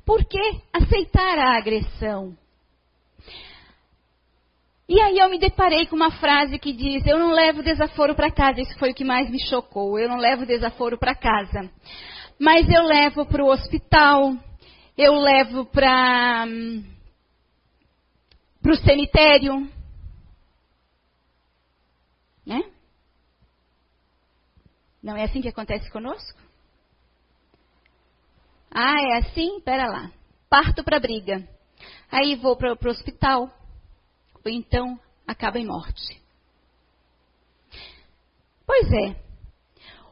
Por 0.06 0.26
que 0.26 0.39
aceitar 0.74 1.38
a 1.38 1.58
agressão? 1.58 2.38
E 4.89 5.02
aí 5.02 5.20
eu 5.20 5.30
me 5.30 5.38
deparei 5.38 5.86
com 5.86 5.96
uma 5.96 6.12
frase 6.12 6.58
que 6.58 6.72
diz: 6.72 7.06
Eu 7.06 7.20
não 7.20 7.32
levo 7.32 7.62
desaforo 7.62 8.15
para 8.15 8.32
casa. 8.32 8.62
Isso 8.62 8.78
foi 8.80 8.91
o 8.91 8.96
que 8.96 9.04
mais 9.04 9.30
me 9.30 9.39
chocou. 9.46 10.00
Eu 10.00 10.08
não 10.08 10.17
levo 10.17 10.46
desaforo 10.46 10.98
para 10.98 11.13
casa. 11.13 11.70
Mas 12.39 12.70
eu 12.70 12.84
levo 12.84 13.26
para 13.26 13.43
o 13.43 13.50
hospital, 13.50 14.36
eu 14.98 15.13
levo 15.13 15.65
para 15.65 16.46
o 18.65 18.76
cemitério, 18.76 19.70
Né? 22.46 22.63
Não 25.08 25.15
é 25.15 25.24
assim 25.24 25.39
que 25.39 25.48
acontece 25.48 25.89
conosco? 25.89 26.38
Ah, 28.70 29.02
é 29.02 29.17
assim? 29.20 29.62
Pera 29.62 29.88
lá. 29.88 30.12
Parto 30.50 30.84
para 30.84 31.00
briga. 31.00 31.48
Aí 32.12 32.36
vou 32.36 32.58
para 32.58 32.74
o 32.74 32.89
hospital. 32.91 33.50
Ou 34.43 34.52
então 34.52 35.00
acaba 35.26 35.60
em 35.60 35.65
morte. 35.65 36.22
Pois 38.65 38.91
é. 38.91 39.15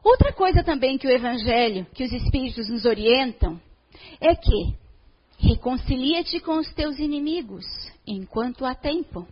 Outra 0.02 0.32
coisa 0.32 0.64
também 0.64 0.98
que 0.98 1.08
o 1.08 1.12
Evangelho, 1.12 1.86
que 1.94 2.06
os 2.06 2.14
Espíritos 2.14 2.70
nos 2.70 2.86
orientam, 2.86 3.60
é 4.22 4.34
que 4.34 4.78
reconcilia-te 5.38 6.40
com 6.40 6.58
os 6.58 6.74
teus 6.74 7.00
inimigos 7.00 7.66
enquanto 8.08 8.64
há 8.64 8.74
tempo. 8.74 9.28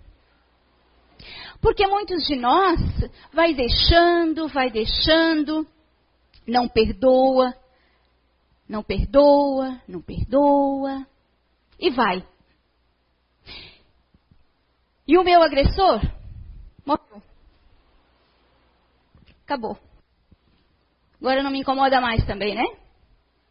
Porque 1.61 1.87
muitos 1.87 2.25
de 2.25 2.35
nós 2.35 2.79
vai 3.31 3.53
deixando, 3.53 4.47
vai 4.47 4.69
deixando, 4.69 5.65
não 6.47 6.67
perdoa, 6.67 7.55
não 8.67 8.83
perdoa, 8.83 9.81
não 9.87 10.01
perdoa, 10.01 11.07
e 11.79 11.89
vai. 11.89 12.25
E 15.07 15.17
o 15.17 15.23
meu 15.23 15.41
agressor 15.41 16.01
morreu. 16.85 17.21
Acabou. 19.43 19.77
Agora 21.19 21.43
não 21.43 21.51
me 21.51 21.59
incomoda 21.59 22.01
mais 22.01 22.25
também, 22.25 22.55
né? 22.55 22.65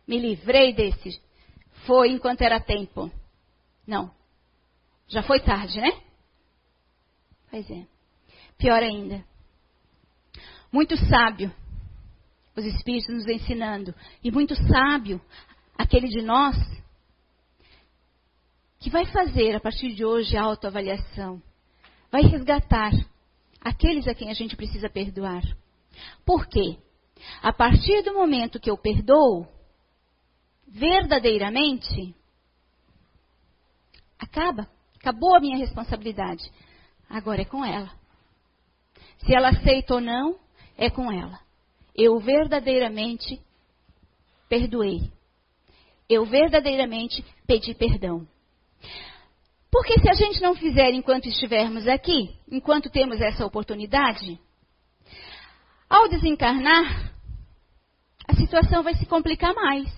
Me 0.06 0.18
livrei 0.18 0.72
desse. 0.72 1.20
Foi 1.87 2.11
enquanto 2.11 2.42
era 2.42 2.61
tempo. 2.61 3.11
Não. 3.87 4.11
Já 5.08 5.22
foi 5.22 5.40
tarde, 5.40 5.80
né? 5.80 5.90
Pois 7.53 7.71
é. 7.71 7.87
Pior 8.57 8.83
ainda. 8.83 9.23
Muito 10.73 10.97
sábio, 10.97 11.55
os 12.57 12.65
Espíritos 12.65 13.15
nos 13.15 13.27
ensinando, 13.27 13.95
e 14.25 14.31
muito 14.31 14.55
sábio 14.57 15.21
aquele 15.77 16.09
de 16.09 16.23
nós 16.23 16.57
que 18.81 18.88
vai 18.88 19.05
fazer 19.05 19.55
a 19.55 19.61
partir 19.61 19.95
de 19.95 20.03
hoje 20.03 20.35
a 20.35 20.43
autoavaliação, 20.43 21.43
vai 22.11 22.23
resgatar 22.23 22.91
aqueles 23.61 24.09
a 24.09 24.15
quem 24.15 24.31
a 24.31 24.35
gente 24.35 24.57
precisa 24.57 24.88
perdoar. 24.88 25.43
Por 26.25 26.47
quê? 26.47 26.79
A 27.43 27.53
partir 27.53 28.01
do 28.03 28.15
momento 28.15 28.59
que 28.59 28.71
eu 28.71 28.79
perdoo, 28.79 29.47
verdadeiramente, 30.67 32.17
acaba, 34.19 34.67
acabou 34.99 35.37
a 35.37 35.41
minha 35.41 35.59
responsabilidade. 35.59 36.51
Agora 37.12 37.42
é 37.42 37.44
com 37.44 37.62
ela. 37.62 37.90
Se 39.18 39.35
ela 39.35 39.51
aceita 39.51 39.94
ou 39.94 40.01
não, 40.01 40.38
é 40.79 40.88
com 40.88 41.12
ela. 41.12 41.38
Eu 41.94 42.18
verdadeiramente 42.18 43.38
perdoei. 44.48 45.12
Eu 46.09 46.25
verdadeiramente 46.25 47.22
pedi 47.46 47.75
perdão. 47.75 48.27
Porque 49.70 50.01
se 50.01 50.09
a 50.09 50.14
gente 50.14 50.40
não 50.40 50.55
fizer 50.55 50.90
enquanto 50.94 51.29
estivermos 51.29 51.87
aqui, 51.87 52.35
enquanto 52.51 52.88
temos 52.88 53.20
essa 53.20 53.44
oportunidade, 53.44 54.40
ao 55.88 56.09
desencarnar, 56.09 57.12
a 58.27 58.35
situação 58.35 58.83
vai 58.83 58.94
se 58.94 59.05
complicar 59.05 59.55
mais. 59.55 59.92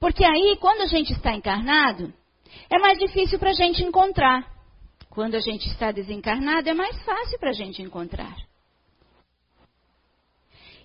Porque 0.00 0.24
aí, 0.24 0.56
quando 0.60 0.82
a 0.82 0.86
gente 0.86 1.12
está 1.12 1.34
encarnado, 1.34 2.12
é 2.68 2.78
mais 2.80 2.98
difícil 2.98 3.38
para 3.38 3.50
a 3.50 3.54
gente 3.54 3.82
encontrar. 3.84 4.57
Quando 5.18 5.34
a 5.34 5.40
gente 5.40 5.66
está 5.66 5.90
desencarnado, 5.90 6.68
é 6.68 6.72
mais 6.72 6.96
fácil 7.02 7.40
para 7.40 7.50
a 7.50 7.52
gente 7.52 7.82
encontrar. 7.82 8.36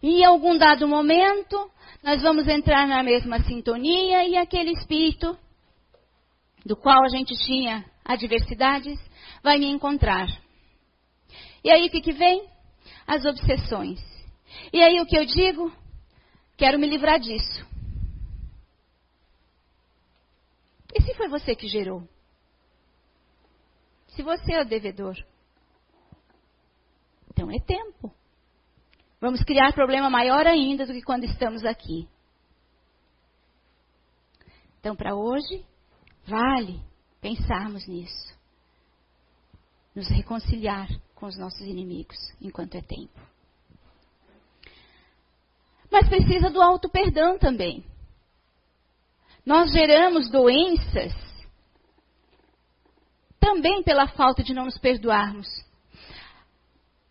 E 0.02 0.22
em 0.22 0.26
algum 0.26 0.58
dado 0.58 0.88
momento, 0.88 1.69
nós 2.02 2.19
vamos 2.19 2.48
entrar 2.48 2.88
na 2.88 3.04
mesma 3.04 3.43
sintonia 3.43 4.28
e 4.28 4.36
aquele 4.36 4.72
espírito 4.72 5.38
do 6.65 6.76
qual 6.76 7.04
a 7.04 7.10
gente 7.10 7.36
tinha 7.46 7.86
adversidades 8.04 9.00
vai 9.43 9.60
me 9.60 9.67
encontrar. 9.67 10.28
E 11.63 11.69
aí 11.69 11.86
o 11.86 11.91
que, 11.91 12.02
que 12.02 12.13
vem? 12.13 12.50
As 13.06 13.24
obsessões. 13.26 14.00
E 14.74 14.82
aí 14.82 15.00
o 15.00 15.06
que 15.06 15.15
eu 15.15 15.26
digo? 15.26 15.72
Quero 16.58 16.80
me 16.80 16.88
livrar 16.88 17.19
disso. 17.19 17.67
E 20.91 21.04
se 21.04 21.13
foi 21.13 21.28
você 21.28 21.56
que 21.56 21.67
gerou? 21.67 22.12
Se 24.15 24.21
você 24.21 24.54
é 24.54 24.62
o 24.62 24.65
devedor? 24.65 25.15
Então 27.30 27.49
é 27.52 27.60
tempo. 27.60 28.13
Vamos 29.19 29.43
criar 29.43 29.73
problema 29.73 30.10
maior 30.10 30.45
ainda 30.45 30.86
do 30.86 30.93
que 30.93 31.02
quando 31.02 31.23
estamos 31.23 31.65
aqui. 31.65 32.08
Então, 34.80 34.95
para 34.95 35.15
hoje, 35.15 35.65
vale 36.28 36.82
pensarmos 37.21 37.88
nisso. 37.88 38.38
Nos 39.95 40.10
reconciliar 40.10 40.89
com 41.15 41.26
os 41.26 41.38
nossos 41.38 41.62
inimigos 41.62 42.17
enquanto 42.41 42.76
é 42.76 42.82
tempo. 42.82 43.17
Mas 45.89 46.10
precisa 46.10 46.49
do 46.49 46.62
auto 46.62 46.89
perdão 46.89 47.39
também. 47.39 47.86
Nós 49.45 49.71
geramos 49.71 50.30
doenças 50.30 51.13
também 53.43 53.84
pela 53.84 54.08
falta 54.08 54.41
de 54.41 54.53
não 54.53 54.63
nos 54.63 54.77
perdoarmos. 54.77 55.47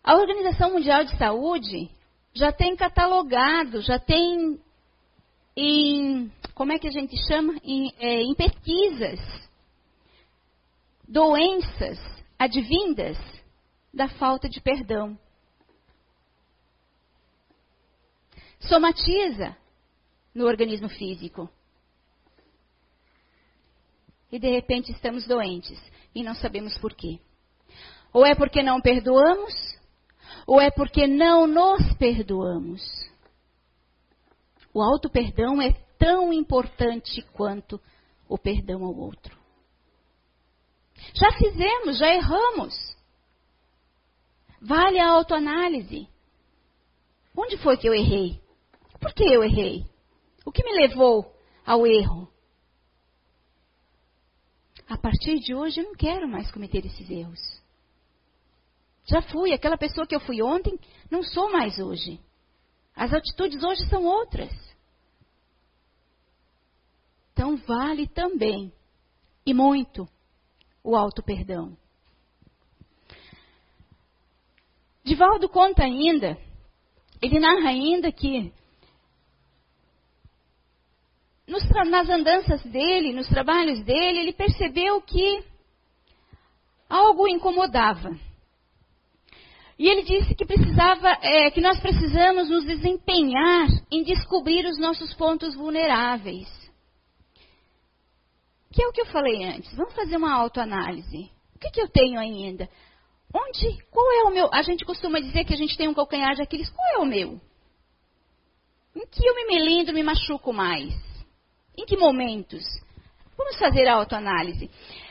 A 0.03 0.15
Organização 0.15 0.71
Mundial 0.71 1.03
de 1.03 1.15
Saúde 1.15 1.91
já 2.33 2.51
tem 2.51 2.75
catalogado, 2.75 3.81
já 3.81 3.99
tem 3.99 4.59
em, 5.55 6.31
como 6.55 6.73
é 6.73 6.79
que 6.79 6.87
a 6.87 6.91
gente 6.91 7.15
chama? 7.27 7.53
Em, 7.63 7.93
é, 7.99 8.21
em 8.21 8.33
pesquisas, 8.33 9.19
doenças 11.07 11.99
advindas 12.39 13.17
da 13.93 14.09
falta 14.09 14.49
de 14.49 14.59
perdão. 14.59 15.15
Somatiza 18.61 19.55
no 20.33 20.47
organismo 20.47 20.89
físico. 20.89 21.47
E 24.31 24.39
de 24.39 24.49
repente 24.49 24.91
estamos 24.91 25.27
doentes 25.27 25.92
e 26.13 26.23
não 26.23 26.35
sabemos 26.35 26.77
por 26.77 26.93
quê. 26.93 27.19
Ou 28.11 28.25
é 28.25 28.35
porque 28.35 28.61
não 28.61 28.81
perdoamos, 28.81 29.53
ou 30.45 30.61
é 30.61 30.69
porque 30.69 31.07
não 31.07 31.47
nos 31.47 31.93
perdoamos. 31.97 32.81
O 34.73 34.81
auto-perdão 34.81 35.61
é 35.61 35.73
tão 35.97 36.33
importante 36.33 37.21
quanto 37.33 37.79
o 38.27 38.37
perdão 38.37 38.83
ao 38.83 38.95
outro. 38.95 39.37
Já 41.13 41.31
fizemos, 41.33 41.97
já 41.97 42.13
erramos. 42.13 42.73
Vale 44.61 44.99
a 44.99 45.09
autoanálise. 45.09 46.07
Onde 47.35 47.57
foi 47.57 47.77
que 47.77 47.87
eu 47.87 47.93
errei? 47.93 48.39
Por 48.99 49.13
que 49.13 49.23
eu 49.23 49.43
errei? 49.43 49.85
O 50.45 50.51
que 50.51 50.63
me 50.63 50.87
levou 50.87 51.35
ao 51.65 51.85
erro? 51.85 52.32
A 54.87 54.97
partir 54.97 55.39
de 55.39 55.53
hoje 55.53 55.79
eu 55.79 55.85
não 55.85 55.95
quero 55.95 56.27
mais 56.27 56.51
cometer 56.51 56.85
esses 56.85 57.09
erros. 57.09 57.39
Já 59.05 59.21
fui, 59.21 59.51
aquela 59.51 59.77
pessoa 59.77 60.07
que 60.07 60.15
eu 60.15 60.19
fui 60.19 60.41
ontem, 60.41 60.79
não 61.09 61.23
sou 61.23 61.51
mais 61.51 61.77
hoje. 61.77 62.19
As 62.95 63.13
atitudes 63.13 63.61
hoje 63.63 63.87
são 63.89 64.05
outras. 64.05 64.51
Então 67.33 67.57
vale 67.57 68.07
também, 68.07 68.71
e 69.45 69.53
muito, 69.53 70.07
o 70.83 70.95
auto-perdão. 70.95 71.75
Divaldo 75.03 75.49
conta 75.49 75.83
ainda, 75.83 76.37
ele 77.21 77.39
narra 77.39 77.69
ainda 77.69 78.11
que 78.11 78.53
nos, 81.47 81.63
nas 81.89 82.09
andanças 82.09 82.63
dele, 82.63 83.13
nos 83.13 83.27
trabalhos 83.27 83.83
dele, 83.83 84.19
ele 84.19 84.33
percebeu 84.33 85.01
que 85.01 85.43
algo 86.89 87.27
incomodava. 87.27 88.17
E 89.77 89.87
ele 89.89 90.03
disse 90.03 90.35
que 90.35 90.45
precisava, 90.45 91.17
é, 91.21 91.49
que 91.51 91.59
nós 91.59 91.79
precisamos 91.79 92.49
nos 92.49 92.63
desempenhar 92.63 93.67
em 93.91 94.03
descobrir 94.03 94.65
os 94.65 94.79
nossos 94.79 95.13
pontos 95.15 95.55
vulneráveis. 95.55 96.47
Que 98.71 98.83
é 98.83 98.87
o 98.87 98.91
que 98.91 99.01
eu 99.01 99.05
falei 99.07 99.43
antes. 99.43 99.75
Vamos 99.75 99.93
fazer 99.93 100.15
uma 100.17 100.33
autoanálise. 100.33 101.31
O 101.55 101.59
que, 101.59 101.69
que 101.71 101.81
eu 101.81 101.87
tenho 101.89 102.19
ainda? 102.19 102.69
Onde? 103.33 103.83
Qual 103.89 104.11
é 104.11 104.23
o 104.29 104.33
meu? 104.33 104.49
A 104.53 104.61
gente 104.61 104.85
costuma 104.85 105.19
dizer 105.19 105.43
que 105.43 105.53
a 105.53 105.57
gente 105.57 105.75
tem 105.75 105.87
um 105.87 105.93
calcanhar 105.93 106.35
de 106.35 106.43
Aquiles. 106.43 106.69
Qual 106.69 106.87
é 106.95 106.97
o 106.99 107.05
meu? 107.05 107.41
Em 108.95 109.07
que 109.07 109.27
eu 109.27 109.35
me 109.35 109.45
melindro, 109.45 109.93
me 109.93 110.03
machuco 110.03 110.53
mais? 110.53 110.93
Em 111.77 111.85
que 111.85 111.97
momentos? 111.97 112.63
Vamos 113.37 113.57
fazer 113.57 113.87
a 113.87 113.95
autoanálise. 113.95 114.69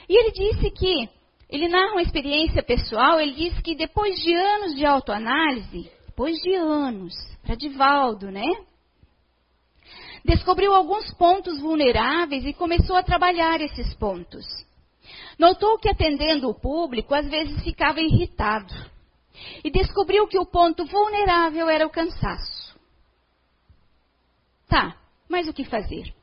E 0.09 0.16
ele 0.16 0.33
disse 0.33 0.70
que 0.70 1.09
ele 1.48 1.68
narra 1.68 1.92
uma 1.92 2.03
experiência 2.03 2.62
pessoal, 2.62 3.20
ele 3.20 3.35
diz 3.35 3.61
que 3.61 3.75
depois 3.75 4.18
de 4.20 4.33
anos 4.33 4.75
de 4.75 4.87
autoanálise, 4.87 5.90
depois 6.07 6.37
de 6.40 6.55
anos, 6.55 7.12
para 7.42 7.55
Divaldo, 7.55 8.31
né? 8.31 8.46
Descobriu 10.25 10.72
alguns 10.72 11.12
pontos 11.14 11.61
vulneráveis 11.61 12.46
e 12.46 12.55
começou 12.55 12.96
a 12.96 13.03
trabalhar 13.03 13.61
esses 13.61 13.92
pontos. 13.94 14.46
Notou 15.38 15.79
que 15.79 15.88
atendendo 15.88 16.48
o 16.48 16.55
público, 16.55 17.14
às 17.14 17.29
vezes 17.29 17.62
ficava 17.62 18.01
irritado. 18.01 18.72
E 19.64 19.70
descobriu 19.70 20.27
que 20.29 20.38
o 20.38 20.46
ponto 20.46 20.85
vulnerável 20.87 21.68
era 21.68 21.87
o 21.87 21.90
cansaço. 21.90 22.79
Tá, 24.68 24.96
mas 25.29 25.48
o 25.48 25.53
que 25.53 25.64
fazer? 25.64 26.14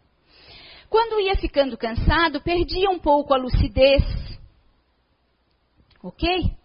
Quando 0.90 1.20
ia 1.20 1.36
ficando 1.36 1.78
cansado, 1.78 2.42
perdia 2.42 2.90
um 2.90 3.00
pouco 3.00 3.34
a 3.34 3.38
lucidez. 3.38 4.04
Ok? 6.02 6.58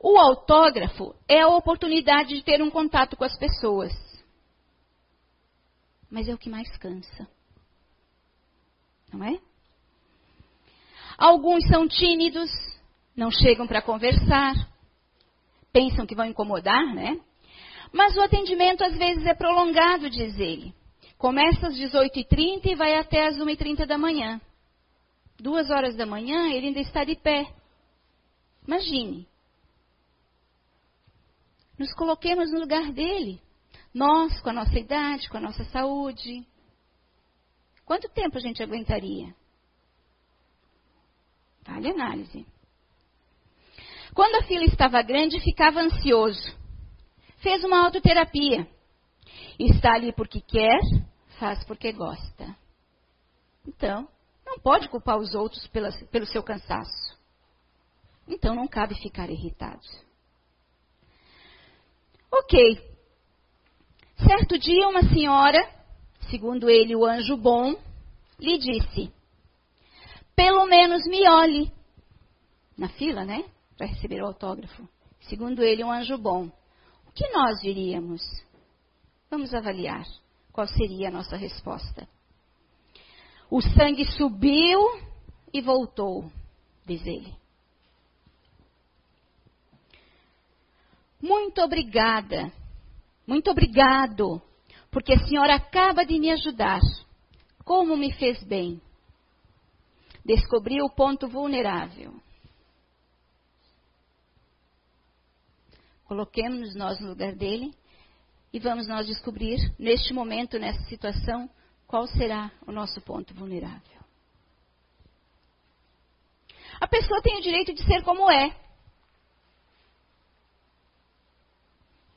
O 0.00 0.18
autógrafo 0.18 1.14
é 1.28 1.40
a 1.40 1.48
oportunidade 1.48 2.34
de 2.34 2.42
ter 2.42 2.60
um 2.60 2.70
contato 2.70 3.16
com 3.16 3.24
as 3.24 3.38
pessoas. 3.38 3.92
Mas 6.10 6.28
é 6.28 6.34
o 6.34 6.38
que 6.38 6.50
mais 6.50 6.76
cansa. 6.76 7.28
Não 9.12 9.24
é? 9.24 9.38
Alguns 11.16 11.66
são 11.68 11.86
tímidos, 11.86 12.50
não 13.16 13.30
chegam 13.30 13.66
para 13.66 13.80
conversar, 13.80 14.54
pensam 15.72 16.04
que 16.04 16.14
vão 16.14 16.26
incomodar, 16.26 16.92
né? 16.92 17.20
Mas 17.92 18.16
o 18.16 18.20
atendimento 18.20 18.82
às 18.82 18.96
vezes 18.96 19.24
é 19.24 19.34
prolongado, 19.34 20.10
diz 20.10 20.38
ele. 20.38 20.74
Começa 21.24 21.68
às 21.68 21.74
18h30 21.74 22.66
e 22.66 22.74
vai 22.74 22.98
até 22.98 23.26
às 23.26 23.38
1h30 23.38 23.86
da 23.86 23.96
manhã. 23.96 24.38
Duas 25.38 25.70
horas 25.70 25.96
da 25.96 26.04
manhã 26.04 26.50
ele 26.52 26.66
ainda 26.66 26.80
está 26.80 27.02
de 27.02 27.16
pé. 27.16 27.50
Imagine. 28.68 29.26
Nos 31.78 31.94
coloquemos 31.94 32.52
no 32.52 32.60
lugar 32.60 32.92
dele. 32.92 33.40
Nós, 33.94 34.38
com 34.42 34.50
a 34.50 34.52
nossa 34.52 34.78
idade, 34.78 35.30
com 35.30 35.38
a 35.38 35.40
nossa 35.40 35.64
saúde. 35.64 36.46
Quanto 37.86 38.06
tempo 38.10 38.36
a 38.36 38.40
gente 38.42 38.62
aguentaria? 38.62 39.34
Vale 41.66 41.88
análise. 41.88 42.46
Quando 44.12 44.34
a 44.34 44.46
fila 44.46 44.64
estava 44.64 45.00
grande, 45.00 45.40
ficava 45.40 45.80
ansioso. 45.80 46.54
Fez 47.38 47.64
uma 47.64 47.82
autoterapia. 47.82 48.68
Está 49.58 49.94
ali 49.94 50.12
porque 50.12 50.42
quer, 50.42 50.82
faz 51.38 51.64
porque 51.64 51.92
gosta. 51.92 52.56
Então, 53.66 54.08
não 54.44 54.58
pode 54.58 54.88
culpar 54.88 55.16
os 55.18 55.34
outros 55.34 55.66
pela, 55.68 55.90
pelo 56.08 56.26
seu 56.26 56.42
cansaço. 56.42 57.18
Então, 58.28 58.54
não 58.54 58.68
cabe 58.68 58.94
ficar 58.94 59.30
irritado. 59.30 59.82
Ok. 62.30 62.94
Certo 64.26 64.58
dia, 64.58 64.88
uma 64.88 65.02
senhora, 65.02 65.58
segundo 66.30 66.70
ele, 66.70 66.94
o 66.96 67.04
anjo 67.04 67.36
bom, 67.36 67.74
lhe 68.38 68.58
disse: 68.58 69.12
pelo 70.34 70.66
menos 70.66 71.06
me 71.06 71.28
olhe. 71.28 71.72
Na 72.76 72.88
fila, 72.88 73.24
né? 73.24 73.44
Para 73.76 73.86
receber 73.86 74.20
o 74.22 74.26
autógrafo. 74.26 74.88
Segundo 75.22 75.62
ele, 75.62 75.84
um 75.84 75.92
anjo 75.92 76.18
bom. 76.18 76.46
O 77.06 77.12
que 77.12 77.28
nós 77.30 77.60
diríamos? 77.60 78.22
Vamos 79.30 79.54
avaliar 79.54 80.04
qual 80.54 80.68
seria 80.68 81.08
a 81.08 81.10
nossa 81.10 81.36
resposta. 81.36 82.08
O 83.50 83.60
sangue 83.60 84.04
subiu 84.12 84.80
e 85.52 85.60
voltou, 85.60 86.30
diz 86.86 87.04
ele. 87.04 87.34
Muito 91.20 91.60
obrigada, 91.60 92.52
muito 93.26 93.50
obrigado, 93.50 94.40
porque 94.92 95.14
a 95.14 95.26
senhora 95.26 95.56
acaba 95.56 96.04
de 96.04 96.20
me 96.20 96.30
ajudar. 96.30 96.80
Como 97.64 97.96
me 97.96 98.12
fez 98.12 98.40
bem 98.44 98.80
descobrir 100.24 100.82
o 100.82 100.90
ponto 100.90 101.26
vulnerável. 101.26 102.14
Coloquemos 106.04 106.76
nós 106.76 107.00
no 107.00 107.08
lugar 107.08 107.34
dele 107.34 107.74
e 108.54 108.60
vamos 108.60 108.86
nós 108.86 109.04
descobrir, 109.04 109.58
neste 109.76 110.14
momento, 110.14 110.60
nessa 110.60 110.80
situação, 110.84 111.50
qual 111.88 112.06
será 112.06 112.52
o 112.64 112.70
nosso 112.70 113.00
ponto 113.00 113.34
vulnerável. 113.34 114.00
A 116.80 116.86
pessoa 116.86 117.20
tem 117.20 117.36
o 117.36 117.42
direito 117.42 117.74
de 117.74 117.84
ser 117.84 118.04
como 118.04 118.30
é. 118.30 118.56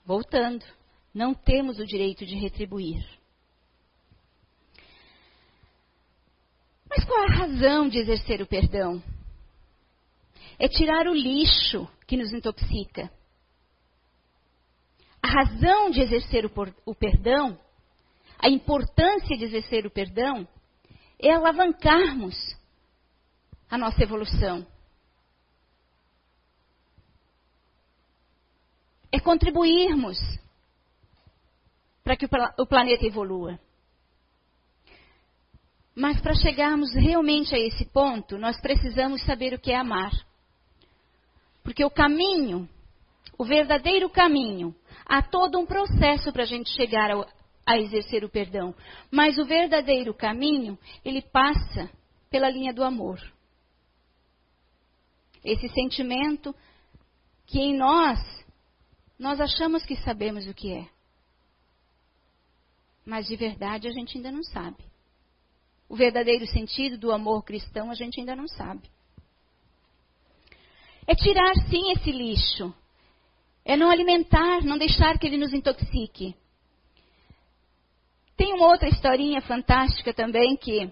Voltando, 0.05 0.63
não 1.11 1.33
temos 1.33 1.79
o 1.79 1.85
direito 1.87 2.23
de 2.23 2.35
retribuir. 2.35 3.03
Mas 6.87 7.03
qual 7.03 7.23
a 7.23 7.33
razão 7.33 7.89
de 7.89 7.97
exercer 7.97 8.43
o 8.43 8.47
perdão? 8.47 9.01
É 10.59 10.67
tirar 10.67 11.07
o 11.07 11.15
lixo 11.15 11.89
que 12.05 12.15
nos 12.15 12.31
intoxica. 12.31 13.11
A 15.27 15.29
razão 15.29 15.89
de 15.89 15.99
exercer 15.99 16.45
o, 16.45 16.51
o 16.85 16.95
perdão, 16.95 17.59
a 18.39 18.47
importância 18.47 19.35
de 19.35 19.43
exercer 19.43 19.85
o 19.85 19.91
perdão, 19.91 20.47
é 21.19 21.33
alavancarmos 21.33 22.33
a 23.69 23.77
nossa 23.77 24.01
evolução. 24.01 24.65
É 29.11 29.19
contribuirmos 29.19 30.17
para 32.05 32.15
que 32.15 32.25
o 32.57 32.65
planeta 32.65 33.05
evolua. 33.05 33.59
Mas 35.93 36.21
para 36.21 36.35
chegarmos 36.35 36.93
realmente 36.93 37.53
a 37.53 37.59
esse 37.59 37.83
ponto, 37.87 38.37
nós 38.37 38.61
precisamos 38.61 39.21
saber 39.25 39.53
o 39.53 39.59
que 39.59 39.73
é 39.73 39.75
amar. 39.75 40.11
Porque 41.65 41.83
o 41.83 41.91
caminho, 41.91 42.69
o 43.37 43.43
verdadeiro 43.43 44.09
caminho, 44.09 44.75
há 45.05 45.21
todo 45.21 45.59
um 45.59 45.65
processo 45.65 46.31
para 46.31 46.43
a 46.43 46.45
gente 46.45 46.69
chegar 46.75 47.11
ao, 47.11 47.27
a 47.65 47.77
exercer 47.77 48.23
o 48.23 48.29
perdão. 48.29 48.75
Mas 49.11 49.37
o 49.37 49.45
verdadeiro 49.45 50.13
caminho, 50.13 50.77
ele 51.03 51.21
passa 51.21 51.89
pela 52.29 52.49
linha 52.49 52.73
do 52.73 52.83
amor. 52.83 53.19
Esse 55.43 55.67
sentimento 55.69 56.53
que 57.45 57.59
em 57.59 57.75
nós, 57.75 58.19
nós 59.17 59.39
achamos 59.39 59.85
que 59.85 59.95
sabemos 59.97 60.47
o 60.47 60.53
que 60.53 60.73
é. 60.73 60.87
Mas 63.05 63.27
de 63.27 63.35
verdade 63.35 63.87
a 63.87 63.91
gente 63.91 64.17
ainda 64.17 64.31
não 64.31 64.43
sabe. 64.43 64.83
O 65.89 65.95
verdadeiro 65.95 66.45
sentido 66.45 66.97
do 66.97 67.11
amor 67.11 67.43
cristão 67.43 67.89
a 67.89 67.93
gente 67.93 68.19
ainda 68.19 68.35
não 68.35 68.47
sabe. 68.47 68.89
É 71.07 71.15
tirar 71.15 71.55
sim 71.69 71.91
esse 71.93 72.11
lixo. 72.11 72.73
É 73.69 73.75
não 73.75 73.91
alimentar, 73.91 74.63
não 74.63 74.77
deixar 74.77 75.19
que 75.19 75.27
ele 75.27 75.35
nos 75.35 75.53
intoxique. 75.53 76.33
Tem 78.37 78.53
uma 78.53 78.67
outra 78.67 78.87
historinha 78.87 79.41
fantástica 79.41 80.13
também 80.13 80.55
que 80.55 80.89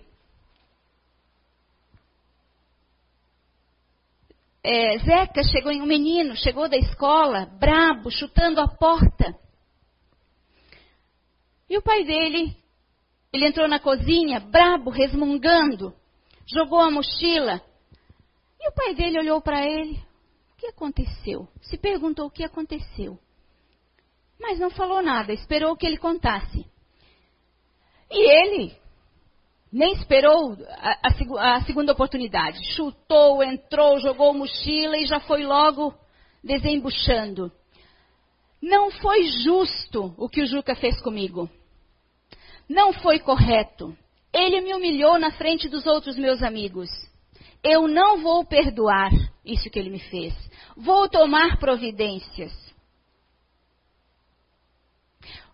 é, 4.62 4.98
Zeca 4.98 5.42
chegou 5.44 5.72
em 5.72 5.82
um 5.82 5.86
menino, 5.86 6.36
chegou 6.36 6.68
da 6.68 6.76
escola, 6.76 7.46
brabo, 7.46 8.12
chutando 8.12 8.60
a 8.60 8.68
porta. 8.68 9.34
E 11.70 11.78
o 11.78 11.82
pai 11.82 12.04
dele 12.04 12.58
ele 13.32 13.48
entrou 13.48 13.70
na 13.70 13.80
cozinha, 13.80 14.42
brabo, 14.42 14.90
resmungando, 14.90 15.96
jogou 16.46 16.82
a 16.82 16.92
mochila. 16.92 17.62
E 18.60 18.70
o 18.70 18.74
pai 18.74 18.94
dele 18.96 19.20
olhou 19.20 19.42
para 19.42 19.66
ele. 19.66 20.05
Que 20.66 20.72
aconteceu? 20.72 21.48
Se 21.62 21.78
perguntou 21.78 22.26
o 22.26 22.32
que 22.32 22.44
aconteceu. 22.44 23.20
Mas 24.40 24.60
não 24.60 24.72
falou 24.72 25.02
nada, 25.02 25.32
esperou 25.32 25.76
que 25.76 25.86
ele 25.86 25.98
contasse. 25.98 26.66
E 28.10 28.32
ele 28.32 28.76
nem 29.72 29.94
esperou 29.94 30.58
a, 30.70 31.00
a, 31.04 31.56
a 31.58 31.62
segunda 31.66 31.92
oportunidade. 31.94 32.58
Chutou, 32.74 33.44
entrou, 33.44 34.00
jogou 34.00 34.34
mochila 34.34 34.98
e 34.98 35.06
já 35.06 35.20
foi 35.20 35.44
logo 35.44 35.94
desembuchando. 36.44 37.52
Não 38.62 38.90
foi 38.90 39.24
justo 39.44 40.14
o 40.18 40.28
que 40.28 40.42
o 40.42 40.48
Juca 40.48 40.76
fez 40.76 41.00
comigo 41.02 41.50
não 42.68 42.94
foi 42.94 43.20
correto. 43.20 43.96
Ele 44.34 44.62
me 44.62 44.74
humilhou 44.74 45.18
na 45.18 45.32
frente 45.32 45.70
dos 45.70 45.86
outros 45.86 46.18
meus 46.18 46.44
amigos. 46.44 46.90
Eu 47.64 47.88
não 47.88 48.22
vou 48.22 48.46
perdoar 48.46 49.12
isso 49.46 49.70
que 49.70 49.80
ele 49.80 49.90
me 49.90 50.00
fez. 50.00 50.34
Vou 50.76 51.08
tomar 51.08 51.58
providências. 51.58 52.52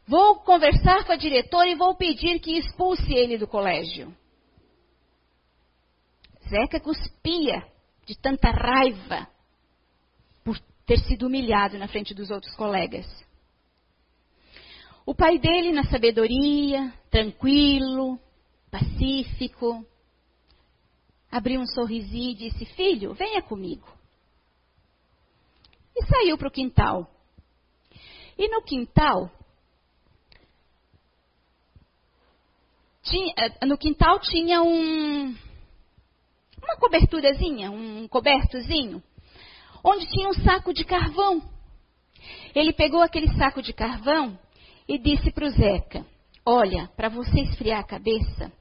Vou 0.07 0.41
conversar 0.41 1.05
com 1.05 1.11
a 1.11 1.15
diretora 1.15 1.69
e 1.69 1.75
vou 1.75 1.95
pedir 1.95 2.39
que 2.39 2.57
expulse 2.57 3.13
ele 3.13 3.37
do 3.37 3.47
colégio. 3.47 4.15
Zeca 6.49 6.79
cuspia 6.79 7.65
de 8.05 8.17
tanta 8.17 8.49
raiva 8.49 9.27
por 10.43 10.59
ter 10.85 10.99
sido 10.99 11.27
humilhado 11.27 11.77
na 11.77 11.87
frente 11.87 12.13
dos 12.13 12.29
outros 12.29 12.53
colegas. 12.55 13.05
O 15.05 15.15
pai 15.15 15.39
dele, 15.39 15.71
na 15.71 15.83
sabedoria, 15.85 16.93
tranquilo, 17.09 18.19
pacífico, 18.69 19.85
abriu 21.31 21.61
um 21.61 21.65
sorrisinho 21.65 22.31
e 22.31 22.35
disse: 22.35 22.65
Filho, 22.65 23.13
venha 23.13 23.41
comigo. 23.41 23.87
E 25.95 26.05
saiu 26.05 26.37
para 26.37 26.47
o 26.47 26.51
quintal. 26.51 27.09
E 28.37 28.47
no 28.49 28.61
quintal, 28.63 29.31
tinha, 33.03 33.33
eh, 33.37 33.65
no 33.65 33.77
quintal 33.77 34.19
tinha 34.19 34.61
um, 34.61 35.35
uma 36.61 36.75
coberturazinha, 36.79 37.71
um 37.71 38.07
cobertozinho, 38.07 39.01
onde 39.83 40.07
tinha 40.07 40.29
um 40.29 40.33
saco 40.33 40.73
de 40.73 40.83
carvão. 40.83 41.41
Ele 42.53 42.73
pegou 42.73 43.01
aquele 43.01 43.33
saco 43.35 43.61
de 43.61 43.73
carvão 43.73 44.37
e 44.87 44.97
disse 44.97 45.31
para 45.31 45.45
o 45.45 45.49
Zeca: 45.49 46.05
Olha, 46.45 46.89
para 46.95 47.09
você 47.09 47.41
esfriar 47.41 47.79
a 47.79 47.87
cabeça, 47.87 48.51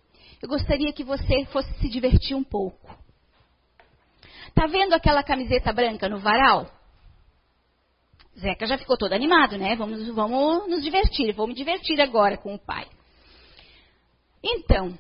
eu 0.43 0.49
gostaria 0.49 0.93
que 0.93 1.05
você 1.05 1.45
fosse 1.47 1.73
se 1.75 1.89
divertir 1.89 2.37
um 2.37 2.45
pouco. 2.45 2.89
Tá 4.55 4.67
vendo 4.67 4.95
aquela 4.95 5.23
camiseta 5.23 5.73
branca 5.73 6.09
no 6.09 6.19
varal? 6.19 6.71
Zeca 8.39 8.67
já 8.67 8.79
ficou 8.79 8.97
todo 8.97 9.13
animado, 9.13 9.59
né? 9.59 9.77
Vamos, 9.77 10.09
vamos 10.09 10.69
nos 10.69 10.83
divertir, 10.83 11.35
vou 11.35 11.47
me 11.47 11.55
divertir 11.55 12.01
agora 12.01 12.37
com 12.37 12.55
o 12.55 12.59
pai. 12.59 12.87
Então, 14.43 14.99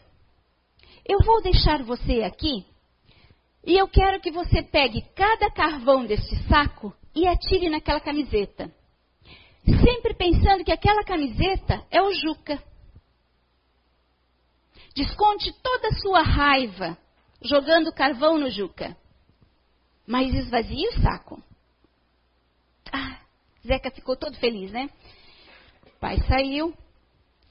eu 1.08 1.18
vou 1.24 1.42
deixar 1.42 1.82
você 1.82 2.22
aqui 2.22 2.66
e 3.64 3.76
eu 3.76 3.88
quero 3.88 4.20
que 4.20 4.30
você 4.30 4.62
pegue 4.62 5.02
cada 5.14 5.50
carvão 5.50 6.04
deste 6.04 6.36
saco 6.48 6.94
e 7.14 7.26
atire 7.26 7.68
naquela 7.68 8.00
camiseta. 8.00 8.70
Sempre 9.64 10.14
pensando 10.14 10.64
que 10.64 10.72
aquela 10.72 11.04
camiseta 11.04 11.84
é 11.90 12.02
o 12.02 12.12
Juca. 12.12 12.62
Desconte 15.00 15.50
toda 15.62 15.88
a 15.88 15.94
sua 15.94 16.22
raiva 16.22 16.98
jogando 17.40 17.90
carvão 17.90 18.36
no 18.36 18.50
Juca. 18.50 18.94
Mas 20.06 20.34
esvazie 20.34 20.88
o 20.88 21.00
saco. 21.00 21.42
Ah, 22.92 23.18
Zeca 23.66 23.90
ficou 23.90 24.14
todo 24.14 24.36
feliz, 24.36 24.70
né? 24.70 24.90
O 25.86 25.98
pai 25.98 26.18
saiu, 26.28 26.76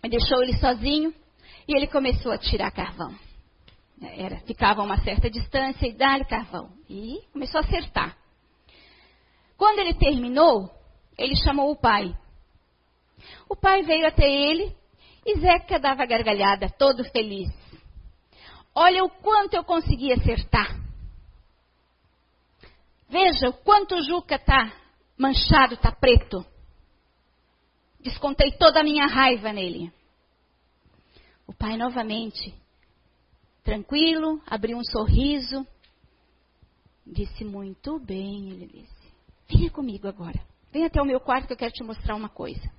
deixou 0.03 0.43
ele 0.43 0.59
sozinho 0.59 1.12
e 1.67 1.75
ele 1.75 1.88
começou 1.88 2.31
a 2.31 2.38
tirar 2.38 2.69
carvão. 2.69 3.17
Era, 3.99 4.41
ficava 4.41 4.81
a 4.81 4.85
uma 4.85 5.03
certa 5.03 5.27
distância 5.27 5.88
e 5.88 5.93
dá-lhe 5.93 6.25
carvão. 6.25 6.71
E 6.88 7.19
começou 7.33 7.62
a 7.62 7.63
acertar. 7.63 8.15
Quando 9.57 9.79
ele 9.79 9.95
terminou, 9.95 10.69
ele 11.17 11.35
chamou 11.35 11.71
o 11.71 11.75
pai. 11.75 12.15
O 13.49 13.55
pai 13.55 13.81
veio 13.81 14.05
até 14.05 14.29
ele 14.29 14.77
e 15.29 15.39
Zeca 15.39 15.79
dava 15.79 16.05
gargalhada, 16.05 16.69
todo 16.69 17.03
feliz. 17.11 17.49
Olha 18.73 19.03
o 19.03 19.09
quanto 19.09 19.55
eu 19.55 19.63
consegui 19.63 20.11
acertar. 20.11 20.75
Veja 23.07 23.49
o 23.49 23.53
quanto 23.53 23.95
o 23.95 24.03
Juca 24.03 24.35
está 24.35 24.71
manchado, 25.17 25.73
está 25.73 25.91
preto. 25.91 26.45
Descontei 27.99 28.51
toda 28.53 28.79
a 28.79 28.83
minha 28.83 29.05
raiva 29.05 29.51
nele. 29.51 29.91
O 31.45 31.53
pai 31.53 31.75
novamente, 31.75 32.53
tranquilo, 33.63 34.41
abriu 34.45 34.77
um 34.77 34.83
sorriso. 34.83 35.65
Disse, 37.05 37.43
muito 37.43 37.99
bem, 37.99 38.51
ele 38.51 38.67
disse. 38.67 39.13
Venha 39.47 39.71
comigo 39.71 40.07
agora. 40.07 40.39
Venha 40.71 40.87
até 40.87 41.01
o 41.01 41.05
meu 41.05 41.19
quarto 41.19 41.47
que 41.47 41.53
eu 41.53 41.57
quero 41.57 41.73
te 41.73 41.83
mostrar 41.83 42.15
uma 42.15 42.29
coisa. 42.29 42.78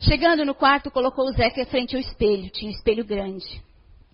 Chegando 0.00 0.46
no 0.46 0.54
quarto, 0.54 0.90
colocou 0.90 1.26
o 1.26 1.32
Zeca 1.32 1.64
frente 1.66 1.94
ao 1.94 2.00
espelho. 2.00 2.50
Tinha 2.50 2.70
um 2.70 2.74
espelho 2.74 3.04
grande. 3.04 3.62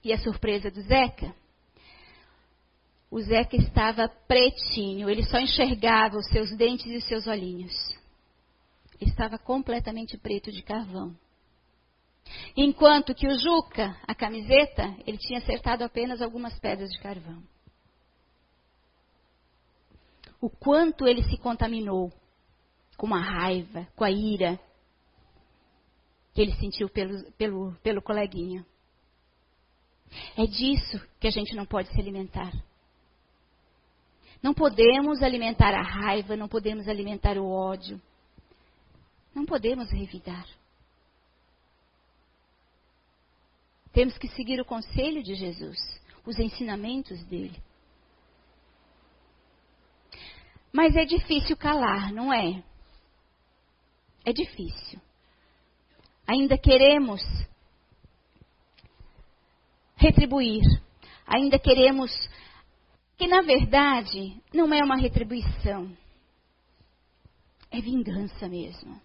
E 0.03 0.12
a 0.12 0.18
surpresa 0.18 0.68
do 0.68 0.81
Zeca? 0.83 1.33
O 3.09 3.20
Zeca 3.20 3.57
estava 3.57 4.09
pretinho. 4.09 5.09
Ele 5.09 5.22
só 5.22 5.38
enxergava 5.38 6.18
os 6.18 6.29
seus 6.29 6.51
dentes 6.57 6.87
e 6.87 6.96
os 6.96 7.05
seus 7.05 7.29
olhinhos. 7.29 7.72
Estava 9.01 9.38
completamente 9.38 10.18
preto 10.18 10.51
de 10.51 10.61
carvão. 10.62 11.16
Enquanto 12.57 13.14
que 13.14 13.29
o 13.29 13.38
Juca, 13.38 13.96
a 14.09 14.14
camiseta, 14.14 14.92
ele 15.07 15.18
tinha 15.18 15.38
acertado 15.38 15.85
apenas 15.85 16.20
algumas 16.20 16.59
pedras 16.59 16.90
de 16.90 16.99
carvão. 16.99 17.40
O 20.40 20.51
quanto 20.51 21.07
ele 21.07 21.22
se 21.25 21.37
contaminou 21.37 22.12
com 22.96 23.14
a 23.14 23.20
raiva, 23.20 23.87
com 23.94 24.03
a 24.03 24.11
ira, 24.11 24.59
que 26.37 26.42
ele 26.42 26.55
sentiu 26.57 26.87
pelo, 26.90 27.33
pelo, 27.33 27.72
pelo 27.77 28.03
coleguinha. 28.03 28.64
É 30.37 30.44
disso 30.44 31.01
que 31.18 31.27
a 31.27 31.31
gente 31.31 31.57
não 31.57 31.64
pode 31.64 31.88
se 31.88 31.99
alimentar. 31.99 32.53
Não 34.42 34.53
podemos 34.53 35.22
alimentar 35.22 35.72
a 35.72 35.81
raiva, 35.81 36.37
não 36.37 36.46
podemos 36.46 36.87
alimentar 36.88 37.38
o 37.38 37.51
ódio. 37.51 37.99
Não 39.35 39.46
podemos 39.46 39.90
revidar. 39.90 40.46
Temos 43.90 44.18
que 44.18 44.29
seguir 44.29 44.61
o 44.61 44.64
conselho 44.66 45.22
de 45.22 45.35
Jesus, 45.35 45.79
os 46.27 46.38
ensinamentos 46.38 47.25
dele. 47.25 47.59
Mas 50.70 50.94
é 50.96 51.07
difícil 51.07 51.57
calar, 51.57 52.12
não 52.12 52.31
é? 52.31 52.62
É 54.22 54.35
difícil 54.35 55.01
ainda 56.27 56.59
queremos 56.59 57.23
retribuir, 59.97 60.62
ainda 61.27 61.59
queremos 61.59 62.11
que 63.17 63.27
na 63.27 63.43
verdade 63.43 64.41
não 64.53 64.73
é 64.75 64.83
uma 64.85 64.97
retribuição, 64.97 65.97
é 67.71 67.81
vingança 67.81 68.49
mesmo. 68.49 69.01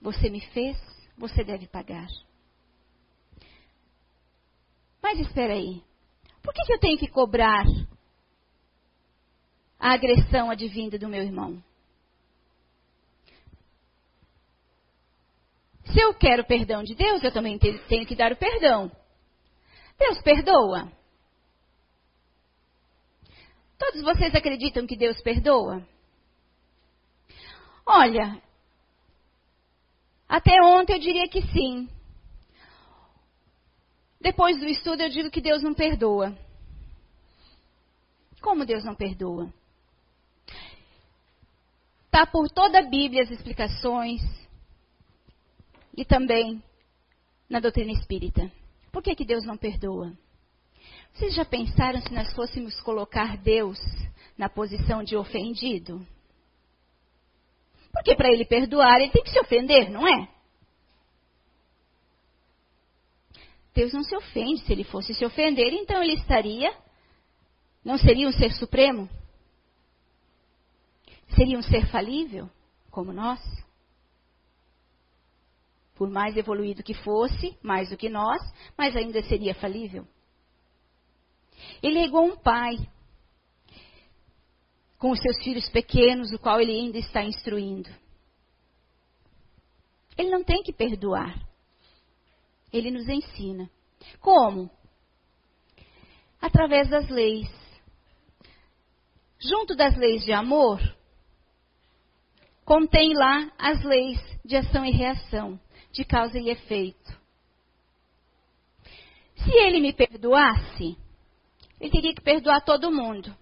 Você 0.00 0.28
me 0.28 0.40
fez, 0.40 0.76
você 1.16 1.44
deve 1.44 1.66
pagar. 1.66 2.08
Mas 5.02 5.18
espera 5.20 5.54
aí, 5.54 5.82
por 6.42 6.52
que, 6.52 6.64
que 6.64 6.72
eu 6.72 6.80
tenho 6.80 6.98
que 6.98 7.08
cobrar 7.08 7.64
a 9.78 9.92
agressão 9.92 10.50
advinda 10.50 10.98
do 10.98 11.08
meu 11.08 11.22
irmão? 11.22 11.62
Se 15.92 16.00
eu 16.00 16.14
quero 16.14 16.44
perdão 16.44 16.82
de 16.82 16.94
Deus, 16.94 17.22
eu 17.22 17.32
também 17.32 17.58
tenho 17.58 18.06
que 18.06 18.16
dar 18.16 18.32
o 18.32 18.36
perdão. 18.36 18.90
Deus 19.98 20.20
perdoa. 20.22 20.90
Todos 23.78 24.02
vocês 24.02 24.34
acreditam 24.34 24.86
que 24.86 24.96
Deus 24.96 25.20
perdoa? 25.20 25.86
Olha, 27.86 28.40
até 30.28 30.62
ontem 30.62 30.94
eu 30.94 30.98
diria 30.98 31.28
que 31.28 31.42
sim. 31.48 31.88
Depois 34.20 34.58
do 34.58 34.66
estudo 34.66 35.02
eu 35.02 35.10
digo 35.10 35.30
que 35.30 35.40
Deus 35.40 35.62
não 35.62 35.74
perdoa. 35.74 36.36
Como 38.40 38.64
Deus 38.64 38.84
não 38.84 38.94
perdoa? 38.94 39.52
Está 42.06 42.26
por 42.26 42.48
toda 42.48 42.78
a 42.78 42.88
Bíblia 42.88 43.22
as 43.22 43.30
explicações 43.30 44.22
e 45.96 46.04
também 46.04 46.62
na 47.48 47.60
doutrina 47.60 47.92
espírita. 47.92 48.50
Por 48.92 49.02
que, 49.02 49.14
que 49.14 49.24
Deus 49.24 49.44
não 49.44 49.56
perdoa? 49.56 50.12
Vocês 51.12 51.34
já 51.34 51.44
pensaram 51.44 52.00
se 52.00 52.12
nós 52.12 52.32
fôssemos 52.32 52.80
colocar 52.80 53.36
Deus 53.36 53.78
na 54.36 54.48
posição 54.48 55.02
de 55.02 55.16
ofendido? 55.16 56.04
Porque 57.92 58.16
para 58.16 58.28
ele 58.32 58.44
perdoar, 58.44 59.00
ele 59.00 59.12
tem 59.12 59.22
que 59.22 59.30
se 59.30 59.38
ofender, 59.38 59.88
não 59.90 60.06
é? 60.06 60.28
Deus 63.72 63.92
não 63.92 64.02
se 64.02 64.16
ofende. 64.16 64.62
Se 64.62 64.72
ele 64.72 64.84
fosse 64.84 65.14
se 65.14 65.24
ofender, 65.24 65.72
então 65.72 66.02
ele 66.02 66.14
estaria. 66.14 66.74
Não 67.84 67.98
seria 67.98 68.28
um 68.28 68.32
ser 68.32 68.52
supremo? 68.52 69.08
Seria 71.36 71.58
um 71.58 71.62
ser 71.62 71.86
falível, 71.86 72.48
como 72.90 73.12
nós? 73.12 73.40
Por 75.94 76.10
mais 76.10 76.36
evoluído 76.36 76.82
que 76.82 76.94
fosse, 76.94 77.56
mais 77.62 77.90
do 77.90 77.96
que 77.96 78.08
nós, 78.08 78.42
mas 78.76 78.96
ainda 78.96 79.22
seria 79.22 79.54
falível. 79.54 80.06
Ele 81.82 81.98
é 81.98 82.04
igual 82.04 82.24
um 82.24 82.36
pai 82.36 82.76
com 84.98 85.10
os 85.10 85.20
seus 85.20 85.36
filhos 85.42 85.68
pequenos, 85.68 86.32
o 86.32 86.38
qual 86.38 86.60
ele 86.60 86.72
ainda 86.72 86.98
está 86.98 87.22
instruindo. 87.22 87.90
Ele 90.16 90.30
não 90.30 90.42
tem 90.42 90.62
que 90.62 90.72
perdoar. 90.72 91.38
Ele 92.72 92.90
nos 92.90 93.08
ensina. 93.08 93.70
Como? 94.20 94.70
Através 96.40 96.88
das 96.88 97.08
leis, 97.08 97.48
junto 99.38 99.74
das 99.74 99.96
leis 99.96 100.24
de 100.24 100.32
amor, 100.32 100.80
contém 102.64 103.14
lá 103.14 103.52
as 103.58 103.82
leis 103.82 104.18
de 104.44 104.56
ação 104.56 104.84
e 104.84 104.90
reação, 104.90 105.58
de 105.94 106.04
causa 106.04 106.38
e 106.38 106.50
efeito. 106.50 107.18
Se 109.36 109.50
ele 109.50 109.80
me 109.80 109.92
perdoasse, 109.92 110.98
ele 111.80 111.90
teria 111.90 112.14
que 112.14 112.20
perdoar 112.20 112.64
todo 112.64 112.90
mundo. 112.90 113.34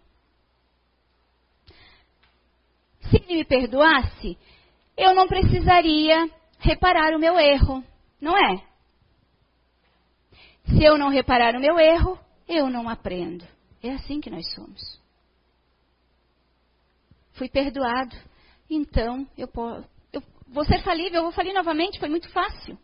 Se 3.09 3.17
ele 3.17 3.37
me 3.37 3.45
perdoasse, 3.45 4.39
eu 4.97 5.15
não 5.15 5.27
precisaria 5.27 6.31
reparar 6.59 7.17
o 7.17 7.19
meu 7.19 7.39
erro, 7.39 7.83
não 8.21 8.37
é? 8.37 8.63
Se 10.67 10.85
eu 10.85 10.99
não 10.99 11.09
reparar 11.09 11.57
o 11.57 11.61
meu 11.61 11.79
erro, 11.79 12.19
eu 12.47 12.69
não 12.69 12.89
aprendo. 12.89 13.47
É 13.83 13.93
assim 13.93 14.21
que 14.21 14.31
nós 14.31 14.47
somos. 14.55 15.01
Fui 17.33 17.49
perdoado, 17.49 18.15
então 18.69 19.27
eu, 19.39 19.49
vou 20.53 20.65
ser 20.65 20.83
falível, 20.83 21.19
eu 21.19 21.23
vou 21.23 21.33
falir 21.33 21.55
novamente, 21.55 21.99
foi 21.99 22.09
muito 22.09 22.29
fácil. 22.29 22.79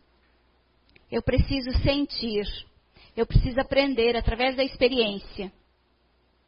Eu 1.11 1.21
preciso 1.21 1.71
sentir, 1.81 2.45
eu 3.15 3.25
preciso 3.25 3.59
aprender 3.59 4.15
através 4.15 4.55
da 4.55 4.63
experiência 4.63 5.51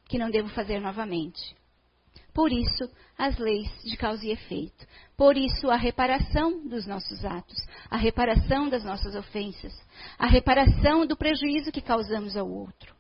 que 0.08 0.18
não 0.18 0.30
devo 0.30 0.50
fazer 0.50 0.80
novamente. 0.80 1.56
Por 2.34 2.52
isso, 2.52 2.90
as 3.18 3.38
leis 3.38 3.70
de 3.84 3.98
causa 3.98 4.26
e 4.26 4.32
efeito. 4.32 4.88
Por 5.18 5.38
isso, 5.38 5.70
a 5.70 5.76
reparação 5.76 6.68
dos 6.68 6.86
nossos 6.88 7.24
atos, 7.26 7.58
a 7.90 7.98
reparação 7.98 8.70
das 8.70 8.84
nossas 8.84 9.16
ofensas, 9.16 9.74
a 10.18 10.28
reparação 10.28 11.06
do 11.06 11.18
prejuízo 11.18 11.72
que 11.72 11.82
causamos 11.82 12.38
ao 12.38 12.50
outro. 12.50 12.96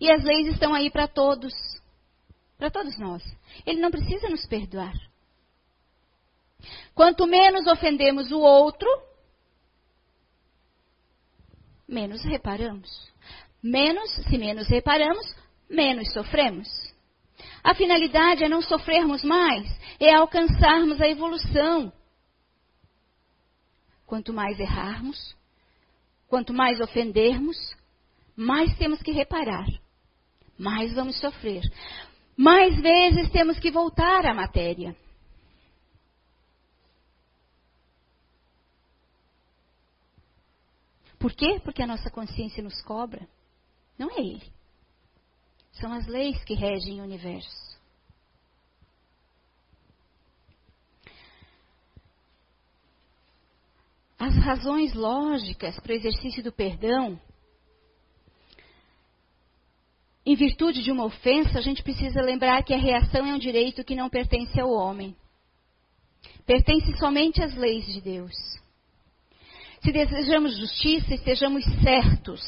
E 0.00 0.10
as 0.10 0.22
leis 0.22 0.48
estão 0.48 0.72
aí 0.72 0.90
para 0.90 1.06
todos, 1.06 1.52
para 2.56 2.70
todos 2.70 2.98
nós. 2.98 3.22
Ele 3.66 3.80
não 3.80 3.90
precisa 3.90 4.28
nos 4.28 4.46
perdoar. 4.46 4.94
Quanto 6.94 7.26
menos 7.26 7.66
ofendemos 7.66 8.30
o 8.30 8.38
outro, 8.38 8.88
menos 11.88 12.22
reparamos. 12.24 13.12
Menos, 13.62 14.10
se 14.10 14.36
menos 14.36 14.68
reparamos, 14.68 15.24
menos 15.70 16.12
sofremos. 16.12 16.68
A 17.62 17.74
finalidade 17.74 18.44
é 18.44 18.48
não 18.48 18.60
sofrermos 18.60 19.24
mais, 19.24 19.66
é 19.98 20.14
alcançarmos 20.14 21.00
a 21.00 21.08
evolução. 21.08 21.92
Quanto 24.06 24.32
mais 24.32 24.60
errarmos, 24.60 25.34
quanto 26.28 26.52
mais 26.52 26.78
ofendermos, 26.80 27.56
mais 28.36 28.76
temos 28.76 29.00
que 29.02 29.12
reparar, 29.12 29.66
mais 30.58 30.92
vamos 30.92 31.18
sofrer, 31.18 31.62
mais 32.36 32.78
vezes 32.80 33.30
temos 33.30 33.58
que 33.58 33.70
voltar 33.70 34.26
à 34.26 34.34
matéria. 34.34 34.94
Por 41.24 41.32
quê? 41.32 41.58
Porque 41.58 41.82
a 41.82 41.86
nossa 41.86 42.10
consciência 42.10 42.62
nos 42.62 42.82
cobra. 42.82 43.26
Não 43.98 44.10
é 44.10 44.20
ele. 44.20 44.52
São 45.72 45.90
as 45.90 46.06
leis 46.06 46.44
que 46.44 46.52
regem 46.52 47.00
o 47.00 47.02
universo. 47.02 47.78
As 54.18 54.36
razões 54.36 54.92
lógicas 54.92 55.80
para 55.80 55.92
o 55.92 55.96
exercício 55.96 56.42
do 56.42 56.52
perdão, 56.52 57.18
em 60.26 60.36
virtude 60.36 60.82
de 60.82 60.92
uma 60.92 61.06
ofensa, 61.06 61.58
a 61.58 61.62
gente 61.62 61.82
precisa 61.82 62.20
lembrar 62.20 62.62
que 62.64 62.74
a 62.74 62.78
reação 62.78 63.24
é 63.24 63.34
um 63.34 63.38
direito 63.38 63.82
que 63.82 63.96
não 63.96 64.10
pertence 64.10 64.60
ao 64.60 64.70
homem. 64.70 65.16
Pertence 66.44 66.94
somente 66.98 67.42
às 67.42 67.54
leis 67.54 67.86
de 67.86 68.02
Deus. 68.02 68.34
Se 69.84 69.92
desejamos 69.92 70.56
justiça, 70.56 71.14
estejamos 71.14 71.64
certos. 71.82 72.40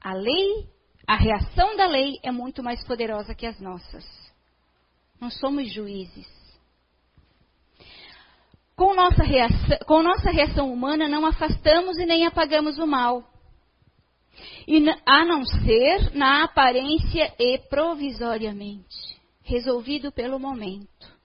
A 0.00 0.14
lei 0.14 0.66
a 1.06 1.14
reação 1.14 1.76
da 1.76 1.86
lei 1.86 2.18
é 2.22 2.32
muito 2.32 2.64
mais 2.64 2.82
poderosa 2.84 3.34
que 3.34 3.46
as 3.46 3.60
nossas. 3.60 4.04
Não 5.20 5.30
somos 5.30 5.72
juízes. 5.72 6.26
Com 8.74 8.92
nossa, 8.92 9.22
reação, 9.22 9.78
com 9.86 10.02
nossa 10.02 10.30
reação 10.30 10.72
humana, 10.72 11.08
não 11.08 11.24
afastamos 11.24 11.96
e 11.96 12.04
nem 12.04 12.26
apagamos 12.26 12.76
o 12.78 12.86
mal. 12.86 13.22
E, 14.66 14.84
a 15.06 15.24
não 15.24 15.44
ser 15.44 16.12
na 16.12 16.42
aparência 16.42 17.32
e 17.38 17.56
provisoriamente. 17.58 19.16
Resolvido 19.44 20.10
pelo 20.10 20.40
momento. 20.40 21.16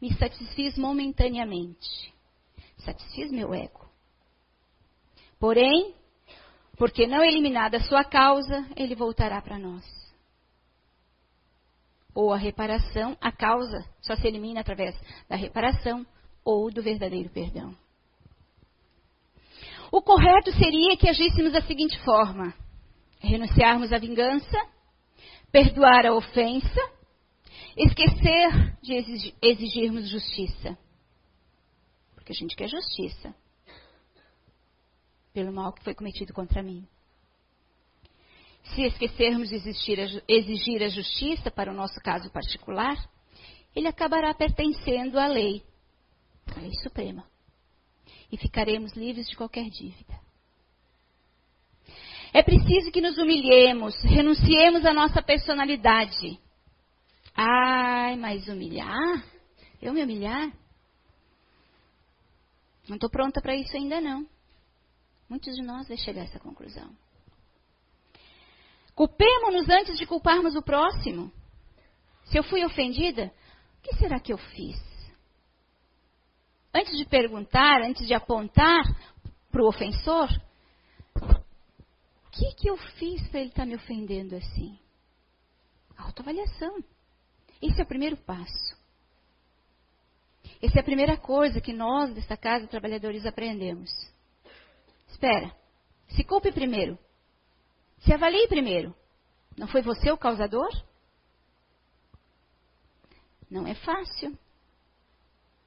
Me 0.00 0.14
satisfiz 0.14 0.78
momentaneamente. 0.78 2.14
Satisfiz 2.78 3.30
meu 3.32 3.52
ego. 3.52 3.79
Porém, 5.40 5.94
porque 6.76 7.06
não 7.06 7.24
eliminada 7.24 7.78
a 7.78 7.84
sua 7.84 8.04
causa, 8.04 8.68
ele 8.76 8.94
voltará 8.94 9.40
para 9.40 9.58
nós. 9.58 9.82
Ou 12.14 12.30
a 12.30 12.36
reparação, 12.36 13.16
a 13.20 13.32
causa 13.32 13.82
só 14.02 14.14
se 14.16 14.26
elimina 14.28 14.60
através 14.60 14.94
da 15.26 15.36
reparação 15.36 16.06
ou 16.44 16.70
do 16.70 16.82
verdadeiro 16.82 17.30
perdão. 17.30 17.74
O 19.90 20.02
correto 20.02 20.52
seria 20.52 20.96
que 20.96 21.08
agíssemos 21.08 21.52
da 21.52 21.62
seguinte 21.62 21.98
forma: 22.04 22.52
renunciarmos 23.18 23.92
à 23.94 23.98
vingança, 23.98 24.58
perdoar 25.50 26.04
a 26.04 26.14
ofensa, 26.14 26.80
esquecer 27.76 28.76
de 28.82 29.34
exigirmos 29.40 30.10
justiça. 30.10 30.76
Porque 32.14 32.32
a 32.32 32.36
gente 32.36 32.54
quer 32.54 32.68
justiça 32.68 33.34
pelo 35.32 35.52
mal 35.52 35.72
que 35.72 35.84
foi 35.84 35.94
cometido 35.94 36.32
contra 36.32 36.62
mim. 36.62 36.86
Se 38.74 38.82
esquecermos 38.82 39.48
de 39.48 39.56
exigir 40.28 40.82
a 40.82 40.88
justiça 40.88 41.50
para 41.50 41.72
o 41.72 41.74
nosso 41.74 41.98
caso 42.00 42.30
particular, 42.30 42.96
ele 43.74 43.88
acabará 43.88 44.34
pertencendo 44.34 45.18
à 45.18 45.26
lei, 45.26 45.62
à 46.56 46.60
lei 46.60 46.74
suprema, 46.82 47.24
e 48.30 48.36
ficaremos 48.36 48.92
livres 48.94 49.28
de 49.28 49.36
qualquer 49.36 49.68
dívida. 49.70 50.20
É 52.32 52.42
preciso 52.42 52.92
que 52.92 53.00
nos 53.00 53.18
humilhemos, 53.18 53.94
renunciemos 54.02 54.84
à 54.84 54.92
nossa 54.92 55.20
personalidade. 55.20 56.38
Ai, 57.34 58.14
mas 58.16 58.46
humilhar? 58.46 59.24
Eu 59.82 59.92
me 59.92 60.02
humilhar? 60.04 60.52
Não 62.88 62.96
estou 62.96 63.10
pronta 63.10 63.40
para 63.40 63.56
isso 63.56 63.76
ainda 63.76 64.00
não. 64.00 64.28
Muitos 65.30 65.54
de 65.54 65.62
nós 65.62 65.86
vai 65.86 65.96
chegar 65.96 66.22
a 66.22 66.24
essa 66.24 66.40
conclusão. 66.40 66.90
Culpemos-nos 68.96 69.68
antes 69.68 69.96
de 69.96 70.04
culparmos 70.04 70.56
o 70.56 70.62
próximo. 70.62 71.32
Se 72.24 72.36
eu 72.36 72.42
fui 72.42 72.64
ofendida, 72.64 73.32
o 73.78 73.82
que 73.82 73.94
será 73.96 74.18
que 74.18 74.32
eu 74.32 74.36
fiz? 74.36 74.76
Antes 76.74 76.98
de 76.98 77.04
perguntar, 77.04 77.80
antes 77.80 78.08
de 78.08 78.12
apontar 78.12 78.82
para 79.52 79.62
o 79.62 79.68
ofensor, 79.68 80.28
o 81.14 82.30
que, 82.32 82.54
que 82.56 82.68
eu 82.68 82.76
fiz 82.76 83.26
para 83.28 83.40
ele 83.40 83.50
estar 83.50 83.62
tá 83.62 83.66
me 83.66 83.76
ofendendo 83.76 84.34
assim? 84.34 84.76
Autoavaliação. 85.96 86.82
Esse 87.62 87.80
é 87.80 87.84
o 87.84 87.88
primeiro 87.88 88.16
passo. 88.16 88.76
Essa 90.60 90.78
é 90.78 90.80
a 90.80 90.84
primeira 90.84 91.16
coisa 91.16 91.60
que 91.60 91.72
nós, 91.72 92.12
desta 92.14 92.36
casa, 92.36 92.66
trabalhadores, 92.66 93.24
aprendemos. 93.24 93.90
Espera. 95.10 95.54
Se 96.08 96.24
culpe 96.24 96.52
primeiro. 96.52 96.98
Se 98.00 98.12
avalie 98.12 98.48
primeiro. 98.48 98.94
Não 99.56 99.68
foi 99.68 99.82
você 99.82 100.10
o 100.10 100.18
causador? 100.18 100.70
Não 103.50 103.66
é 103.66 103.74
fácil. 103.74 104.38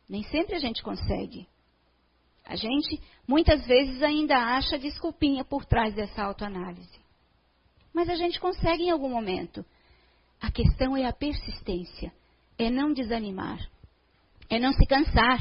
Nem 0.10 0.24
sempre 0.24 0.56
a 0.56 0.60
gente 0.60 0.82
consegue. 0.82 1.48
A 2.46 2.56
gente, 2.56 3.02
muitas 3.28 3.66
vezes, 3.66 4.02
ainda 4.02 4.36
acha 4.38 4.78
desculpinha 4.78 5.46
por 5.46 5.66
trás 5.66 5.94
dessa 5.94 6.24
autoanálise. 6.24 7.02
Mas 7.94 8.10
a 8.10 8.16
gente 8.16 8.40
consegue 8.40 8.84
em 8.84 8.90
algum 8.90 9.10
momento. 9.10 9.66
A 10.42 10.52
questão 10.52 10.98
é 10.98 11.06
a 11.06 11.14
persistência. 11.14 12.12
É 12.58 12.70
não 12.70 12.94
desanimar. 12.94 13.60
É 14.50 14.60
não 14.60 14.74
se 14.74 14.86
cansar. 14.86 15.40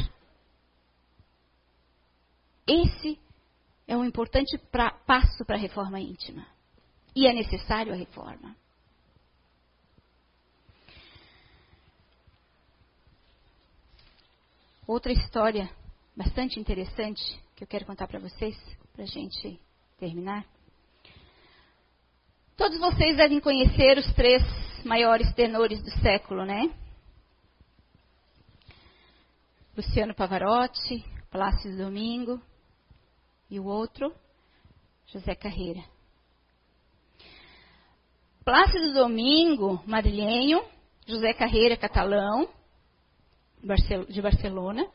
Esse 2.67 3.19
é 3.93 3.97
um 3.97 4.07
importante 4.07 4.57
pra, 4.71 4.91
passo 4.91 5.45
para 5.45 5.57
a 5.57 5.59
reforma 5.59 6.01
íntima. 6.01 6.47
E 7.15 7.27
é 7.27 7.33
necessário 7.33 7.93
a 7.93 7.97
reforma. 7.97 8.57
Outra 14.87 15.13
história 15.13 15.71
bastante 16.17 16.59
interessante 16.59 17.23
que 17.55 17.65
eu 17.65 17.69
quero 17.69 17.85
contar 17.85 18.09
para 18.09 18.19
vocês, 18.19 18.57
para 18.95 19.05
a 19.05 19.07
gente 19.07 19.61
terminar. 19.99 20.47
Todos 22.57 22.79
vocês 22.79 23.15
devem 23.19 23.41
conhecer 23.41 23.99
os 23.99 24.11
três 24.15 24.43
maiores 24.87 25.31
tenores 25.35 25.83
do 25.83 25.91
século, 26.01 26.47
né? 26.47 26.75
Luciano 29.77 30.15
Pavarotti, 30.15 31.05
Plácido 31.31 31.77
Domingo 31.77 32.41
e 33.53 33.61
o 33.61 33.67
outro, 33.67 34.11
José 35.09 35.35
Carreira. 35.35 35.85
Plácido 38.43 38.95
Domingo, 38.95 39.79
madrilenho, 39.87 40.65
José 41.07 41.35
Carreira, 41.35 41.77
catalão, 41.77 42.49
de 44.09 44.23
Barcelona. 44.23 44.87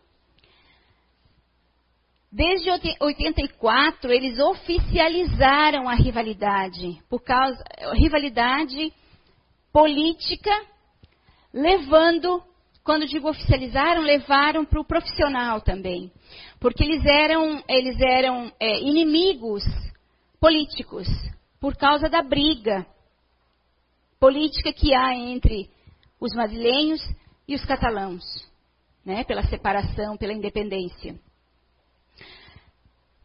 Desde 2.31 2.71
84, 2.99 4.11
eles 4.11 4.39
oficializaram 4.39 5.87
a 5.87 5.93
rivalidade, 5.93 6.99
por 7.07 7.21
causa 7.21 7.63
rivalidade 7.93 8.91
política, 9.71 10.49
levando, 11.53 12.43
quando 12.87 13.05
digo 13.05 13.29
oficializaram, 13.29 14.01
levaram 14.01 14.63
para 14.63 14.79
o 14.79 14.85
profissional 14.85 15.59
também, 15.59 16.09
porque 16.57 16.85
eles 16.85 17.03
eram, 17.05 17.61
eles 17.67 17.99
eram 17.99 18.49
é, 18.57 18.79
inimigos 18.79 19.61
políticos 20.39 21.05
por 21.59 21.75
causa 21.75 22.07
da 22.07 22.21
briga 22.21 22.87
política 24.17 24.71
que 24.71 24.95
há 24.95 25.13
entre 25.13 25.69
os 26.17 26.33
madrilenhos 26.33 27.01
e 27.45 27.55
os 27.55 27.65
catalãos, 27.65 28.23
né, 29.03 29.25
pela 29.25 29.43
separação, 29.43 30.15
pela 30.15 30.31
independência. 30.31 31.19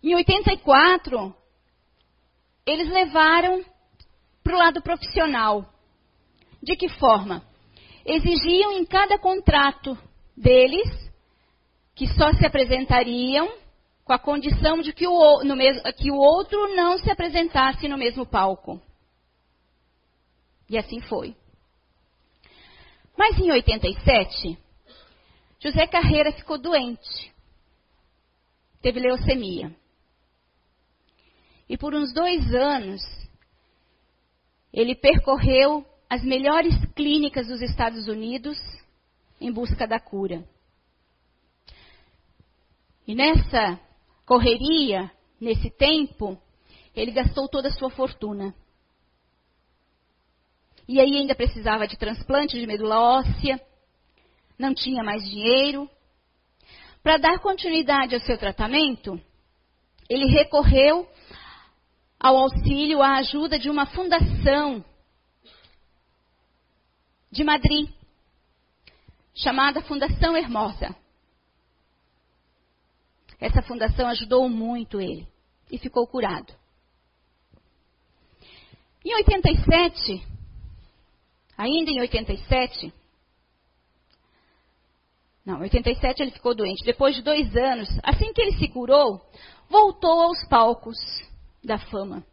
Em 0.03 0.17
84, 0.17 1.33
eles 2.67 2.89
levaram 2.91 3.65
para 4.43 4.57
o 4.57 4.59
lado 4.59 4.83
profissional. 4.83 5.73
De 6.61 6.75
que 6.75 6.89
forma? 6.89 7.52
Exigiam 8.05 8.73
em 8.73 8.85
cada 8.85 9.19
contrato 9.19 9.97
deles 10.37 10.89
que 11.95 12.07
só 12.09 12.33
se 12.33 12.45
apresentariam 12.45 13.49
com 14.05 14.13
a 14.13 14.19
condição 14.19 14.81
de 14.81 14.93
que 14.93 15.07
o, 15.07 15.45
mesmo, 15.45 15.83
que 15.95 16.11
o 16.11 16.17
outro 16.17 16.75
não 16.75 16.99
se 16.99 17.11
apresentasse 17.11 17.87
no 17.87 17.97
mesmo 17.97 18.27
palco. 18.27 18.81
E 20.69 20.77
assim 20.77 21.01
foi. 21.01 21.37
Mas 23.17 23.39
em 23.39 23.51
87, 23.51 24.59
José 25.61 25.87
Carreira 25.87 26.33
ficou 26.33 26.59
doente. 26.59 27.33
Teve 28.81 28.99
leucemia. 28.99 29.73
E 31.69 31.77
por 31.77 31.95
uns 31.95 32.13
dois 32.13 32.53
anos, 32.55 33.01
ele 34.73 34.95
percorreu 34.95 35.87
as 36.13 36.23
melhores 36.23 36.75
clínicas 36.95 37.49
dos 37.49 37.63
Estados 37.63 38.07
Unidos 38.07 38.59
em 39.41 39.51
busca 39.51 39.87
da 39.87 39.99
cura. 39.99 40.47
E 43.07 43.15
nessa 43.15 43.81
correria, 44.27 45.11
nesse 45.41 45.71
tempo, 45.71 46.39
ele 46.95 47.13
gastou 47.13 47.49
toda 47.49 47.69
a 47.69 47.73
sua 47.73 47.89
fortuna. 47.89 48.55
E 50.87 51.01
aí 51.01 51.17
ainda 51.17 51.35
precisava 51.35 51.89
de 51.89 51.97
transplante 51.97 52.61
de 52.61 52.67
medula 52.67 53.01
óssea, 53.01 53.59
não 54.59 54.75
tinha 54.75 55.03
mais 55.03 55.25
dinheiro. 55.25 55.89
Para 57.03 57.17
dar 57.17 57.39
continuidade 57.39 58.15
ao 58.15 58.21
seu 58.21 58.37
tratamento, 58.37 59.19
ele 60.11 60.27
recorreu 60.27 61.09
ao 62.21 62.37
auxílio, 62.37 63.01
à 63.01 63.17
ajuda 63.17 63.59
de 63.59 63.71
uma 63.71 63.87
fundação 63.87 64.85
de 67.33 67.43
Madrid, 67.43 67.89
chamada 69.35 69.81
Fundação 69.83 70.37
Hermosa. 70.37 70.95
Essa 73.41 73.63
fundação 73.63 74.07
ajudou 74.09 74.49
muito 74.49 75.01
ele 75.01 75.27
e 75.71 75.79
ficou 75.79 76.07
curado. 76.07 76.55
Em 79.05 79.15
87, 79.15 80.25
ainda 81.57 81.91
em 81.91 82.01
87, 82.01 82.93
não, 85.45 85.59
em 85.59 85.63
87 85.63 86.23
ele 86.23 86.31
ficou 86.31 86.55
doente. 86.55 86.85
Depois 86.85 87.17
de 87.17 87.23
dois 87.23 87.57
anos, 87.57 87.89
assim 88.05 88.33
que 88.33 88.41
ele 88.43 88.59
se 88.59 88.69
curou, 88.69 89.21
voltou 89.69 90.21
aos 90.21 90.47
palcos 90.47 90.99
da 91.65 91.79
fama. 91.79 92.25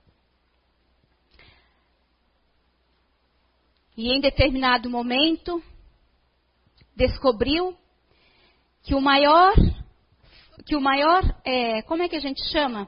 E 3.99 4.13
em 4.15 4.21
determinado 4.21 4.89
momento, 4.89 5.61
descobriu 6.95 7.77
que 8.81 8.95
o 8.95 9.01
maior, 9.01 9.53
que 10.65 10.73
o 10.73 10.79
maior, 10.79 11.21
é, 11.43 11.81
como 11.81 12.01
é 12.01 12.07
que 12.07 12.15
a 12.15 12.21
gente 12.21 12.41
chama? 12.49 12.87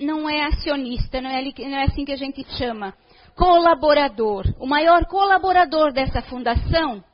Não 0.00 0.26
é 0.26 0.46
acionista, 0.46 1.20
não 1.20 1.28
é, 1.28 1.42
não 1.42 1.76
é 1.76 1.84
assim 1.84 2.06
que 2.06 2.12
a 2.12 2.16
gente 2.16 2.42
chama. 2.56 2.96
Colaborador. 3.36 4.46
O 4.58 4.66
maior 4.66 5.04
colaborador 5.04 5.92
dessa 5.92 6.22
fundação 6.22 7.04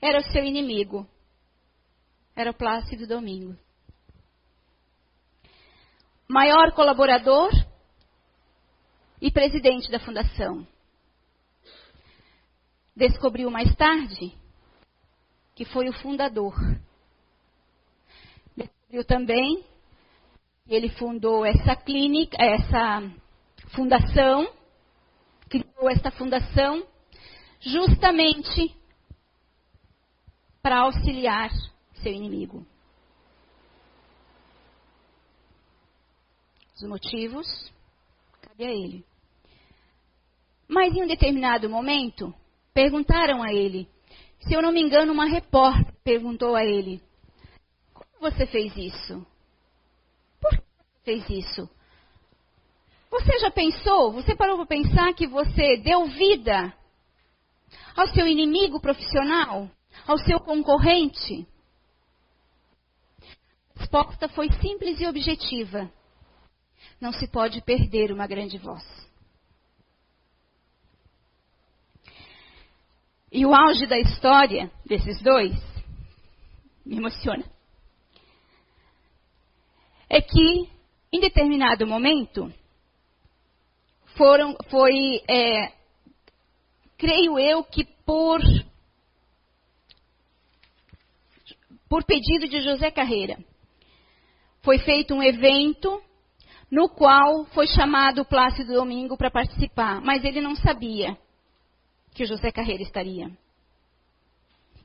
era 0.00 0.20
o 0.20 0.30
seu 0.30 0.44
inimigo. 0.44 1.08
Era 2.36 2.52
o 2.52 2.54
Plácido 2.54 3.04
Domingo 3.04 3.58
maior 6.28 6.72
colaborador 6.72 7.50
e 9.24 9.30
presidente 9.30 9.90
da 9.90 9.98
fundação. 9.98 10.66
Descobriu 12.94 13.50
mais 13.50 13.74
tarde 13.74 14.34
que 15.54 15.64
foi 15.64 15.88
o 15.88 15.94
fundador. 15.94 16.54
Descobriu 18.54 19.02
também 19.02 19.64
que 20.66 20.74
ele 20.74 20.90
fundou 20.90 21.42
essa 21.42 21.74
clínica, 21.74 22.36
essa 22.38 23.02
fundação, 23.74 24.46
criou 25.48 25.88
essa 25.88 26.10
fundação 26.10 26.86
justamente 27.60 28.76
para 30.60 30.80
auxiliar 30.80 31.50
seu 32.02 32.12
inimigo. 32.12 32.66
os 36.76 36.82
motivos, 36.82 37.46
cabe 38.42 38.64
a 38.64 38.70
ele. 38.70 39.13
Mas 40.68 40.94
em 40.94 41.02
um 41.02 41.06
determinado 41.06 41.68
momento, 41.68 42.34
perguntaram 42.72 43.42
a 43.42 43.52
ele. 43.52 43.88
Se 44.40 44.54
eu 44.54 44.62
não 44.62 44.72
me 44.72 44.80
engano, 44.80 45.12
uma 45.12 45.26
repórter 45.26 45.94
perguntou 46.02 46.54
a 46.54 46.64
ele: 46.64 47.00
Como 47.92 48.08
você 48.20 48.46
fez 48.46 48.76
isso? 48.76 49.26
Por 50.40 50.50
que 50.50 50.62
você 50.62 51.04
fez 51.04 51.30
isso? 51.30 51.70
Você 53.10 53.38
já 53.38 53.50
pensou, 53.50 54.12
você 54.12 54.34
parou 54.34 54.56
para 54.56 54.66
pensar 54.66 55.14
que 55.14 55.26
você 55.26 55.76
deu 55.76 56.06
vida 56.06 56.74
ao 57.96 58.08
seu 58.08 58.26
inimigo 58.26 58.80
profissional, 58.80 59.70
ao 60.06 60.18
seu 60.18 60.40
concorrente? 60.40 61.46
A 63.76 63.80
resposta 63.80 64.28
foi 64.28 64.50
simples 64.60 65.00
e 65.00 65.06
objetiva 65.06 65.90
não 67.00 67.12
se 67.12 67.26
pode 67.28 67.60
perder 67.60 68.10
uma 68.10 68.26
grande 68.26 68.58
voz. 68.58 68.82
E 73.34 73.44
o 73.44 73.52
auge 73.52 73.84
da 73.86 73.98
história 73.98 74.70
desses 74.86 75.20
dois 75.20 75.52
me 76.86 76.98
emociona. 76.98 77.44
É 80.08 80.20
que, 80.22 80.70
em 81.12 81.18
determinado 81.18 81.84
momento, 81.84 82.54
foram, 84.16 84.56
foi, 84.70 85.20
é, 85.28 85.72
creio 86.96 87.36
eu 87.36 87.64
que 87.64 87.82
por, 88.06 88.40
por 91.88 92.04
pedido 92.04 92.46
de 92.46 92.60
José 92.60 92.88
Carreira, 92.92 93.36
foi 94.62 94.78
feito 94.78 95.12
um 95.12 95.20
evento 95.20 96.00
no 96.70 96.88
qual 96.88 97.46
foi 97.46 97.66
chamado 97.66 98.24
Plácido 98.24 98.74
Domingo 98.74 99.16
para 99.16 99.28
participar, 99.28 100.00
mas 100.00 100.24
ele 100.24 100.40
não 100.40 100.54
sabia 100.54 101.18
que 102.14 102.24
José 102.24 102.50
Carreira 102.50 102.82
estaria. 102.82 103.30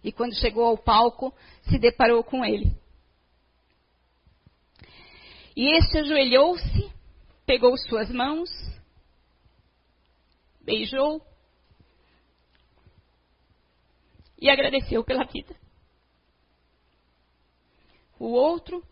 E 0.03 0.11
quando 0.11 0.35
chegou 0.35 0.65
ao 0.65 0.77
palco, 0.77 1.33
se 1.69 1.77
deparou 1.77 2.23
com 2.23 2.43
ele. 2.43 2.75
E 5.55 5.77
este 5.77 5.99
ajoelhou-se, 5.99 6.91
pegou 7.45 7.77
suas 7.77 8.09
mãos, 8.09 8.49
beijou 10.61 11.21
e 14.37 14.49
agradeceu 14.49 15.03
pela 15.03 15.25
vida. 15.25 15.55
O 18.17 18.27
outro 18.31 18.83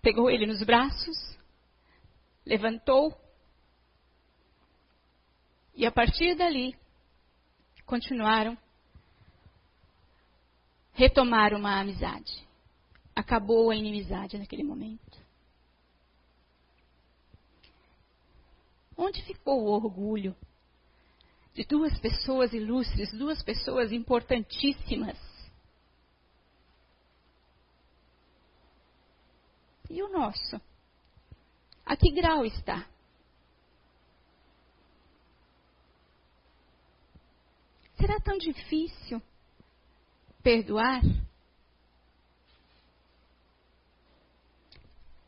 pegou 0.00 0.30
ele 0.30 0.46
nos 0.46 0.62
braços 0.62 1.36
levantou 2.46 3.12
E 5.74 5.84
a 5.84 5.90
partir 5.92 6.36
dali, 6.36 6.74
continuaram, 7.86 8.58
retomaram 10.92 11.58
uma 11.58 11.80
amizade. 11.80 12.44
Acabou 13.14 13.70
a 13.70 13.76
inimizade 13.76 14.36
naquele 14.36 14.64
momento. 14.64 15.24
Onde 18.96 19.22
ficou 19.22 19.62
o 19.62 19.70
orgulho 19.70 20.36
de 21.54 21.64
duas 21.64 21.98
pessoas 22.00 22.52
ilustres, 22.52 23.12
duas 23.12 23.42
pessoas 23.42 23.92
importantíssimas? 23.92 25.18
E 29.88 30.02
o 30.02 30.08
nosso? 30.08 30.60
A 31.84 31.96
que 31.96 32.10
grau 32.10 32.44
está? 32.44 32.86
Será 38.06 38.20
tão 38.20 38.38
difícil 38.38 39.20
perdoar? 40.40 41.02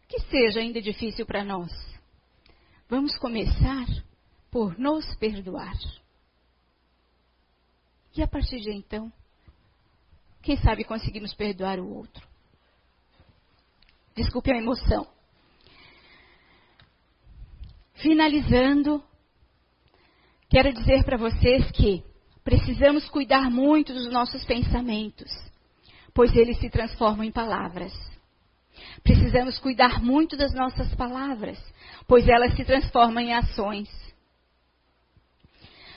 Que 0.07 0.21
seja 0.31 0.61
ainda 0.61 0.81
difícil 0.81 1.27
para 1.27 1.43
nós. 1.43 1.73
Vamos 2.89 3.19
começar 3.19 3.85
por 4.49 4.79
nos 4.79 5.13
perdoar. 5.17 5.75
E 8.17 8.23
a 8.23 8.29
partir 8.29 8.61
de 8.61 8.71
então, 8.71 9.13
quem 10.41 10.57
sabe 10.59 10.85
conseguimos 10.85 11.35
perdoar 11.35 11.81
o 11.81 11.93
outro. 11.93 12.25
Desculpe 14.15 14.53
a 14.53 14.57
emoção. 14.57 15.05
Finalizando, 17.95 19.03
quero 20.49 20.73
dizer 20.73 21.03
para 21.03 21.17
vocês 21.17 21.69
que 21.73 22.08
precisamos 22.45 23.09
cuidar 23.09 23.51
muito 23.51 23.93
dos 23.93 24.11
nossos 24.11 24.45
pensamentos, 24.45 25.31
pois 26.15 26.35
eles 26.35 26.59
se 26.59 26.71
transformam 26.71 27.25
em 27.25 27.33
palavras. 27.33 27.93
Precisamos 29.03 29.59
cuidar 29.59 30.03
muito 30.03 30.37
das 30.37 30.53
nossas 30.53 30.95
palavras, 30.95 31.59
pois 32.07 32.29
elas 32.29 32.55
se 32.55 32.65
transformam 32.65 33.23
em 33.23 33.35
ações. 33.35 33.89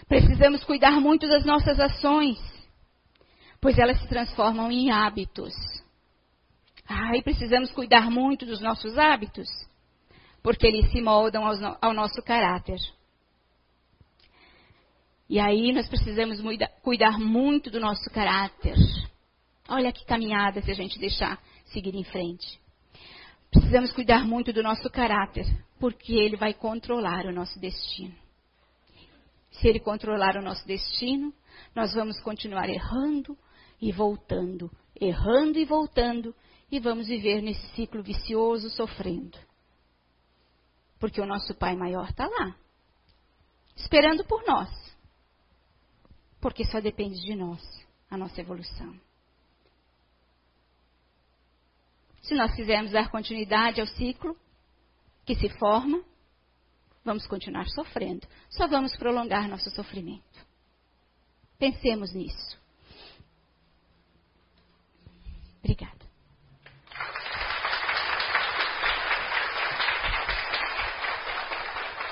Precisamos 0.08 0.64
cuidar 0.64 1.00
muito 1.00 1.28
das 1.28 1.46
nossas 1.46 1.80
ações, 1.80 2.38
pois 3.62 3.78
elas 3.78 4.00
se 4.02 4.08
transformam 4.08 4.72
em 4.72 4.92
hábitos. 4.92 5.54
Ah, 6.88 7.16
e 7.16 7.22
precisamos 7.22 7.72
cuidar 7.72 8.12
muito 8.12 8.46
dos 8.46 8.60
nossos 8.60 8.98
hábitos, 8.98 9.48
porque 10.44 10.68
eles 10.68 10.92
se 10.92 11.02
moldam 11.02 11.46
ao, 11.46 11.78
ao 11.82 11.94
nosso 11.94 12.22
caráter. 12.24 12.80
E 15.32 15.39
aí 15.39 15.71
nós 15.71 15.88
precisamos 15.88 16.41
cuidar 16.84 17.17
muito 17.17 17.71
do 17.71 17.79
nosso 17.79 18.03
caráter. 18.09 18.75
Olha 19.69 19.89
que 19.89 20.03
caminhada 20.03 20.61
se 20.61 20.69
a 20.69 20.73
gente 20.73 20.99
deixar 20.99 21.41
seguir 21.67 21.95
em 21.95 22.03
frente. 22.03 22.59
Precisamos 23.49 23.93
cuidar 23.93 24.27
muito 24.27 24.51
do 24.51 24.61
nosso 24.61 24.89
caráter, 24.89 25.45
porque 25.79 26.15
ele 26.15 26.36
vai 26.36 26.53
controlar 26.53 27.25
o 27.27 27.32
nosso 27.32 27.57
destino. 27.61 28.13
Se 29.51 29.69
ele 29.69 29.79
controlar 29.79 30.36
o 30.36 30.41
nosso 30.41 30.67
destino, 30.67 31.34
nós 31.73 31.93
vamos 31.93 32.19
continuar 32.19 32.67
errando 32.67 33.38
e 33.82 33.89
voltando, 33.89 34.69
errando 34.99 35.57
e 35.57 35.63
voltando, 35.63 36.36
e 36.69 36.77
vamos 36.77 37.07
viver 37.07 37.41
nesse 37.41 37.65
ciclo 37.69 38.03
vicioso 38.03 38.69
sofrendo. 38.71 39.38
Porque 40.99 41.21
o 41.21 41.25
nosso 41.25 41.55
Pai 41.55 41.73
maior 41.77 42.09
está 42.09 42.27
lá, 42.27 42.53
esperando 43.77 44.25
por 44.25 44.43
nós 44.45 44.80
porque 46.42 46.66
só 46.66 46.82
depende 46.82 47.22
de 47.22 47.36
nós, 47.36 47.62
a 48.10 48.18
nossa 48.18 48.42
evolução. 48.42 49.00
Se 52.24 52.34
nós 52.36 52.54
quisermos 52.56 52.92
dar 52.92 53.10
continuidade 53.10 53.80
ao 53.80 53.88
ciclo 53.88 54.36
que 55.26 55.36
se 55.36 55.50
forma, 55.50 56.04
vamos 57.06 57.26
continuar 57.28 57.68
sofrendo. 57.70 58.28
Só 58.50 58.68
vamos 58.68 58.96
prolongar 58.96 59.48
nosso 59.48 59.70
sofrimento. 59.72 60.46
Pensemos 61.58 62.14
nisso. 62.14 62.60
Obrigada. 65.60 66.01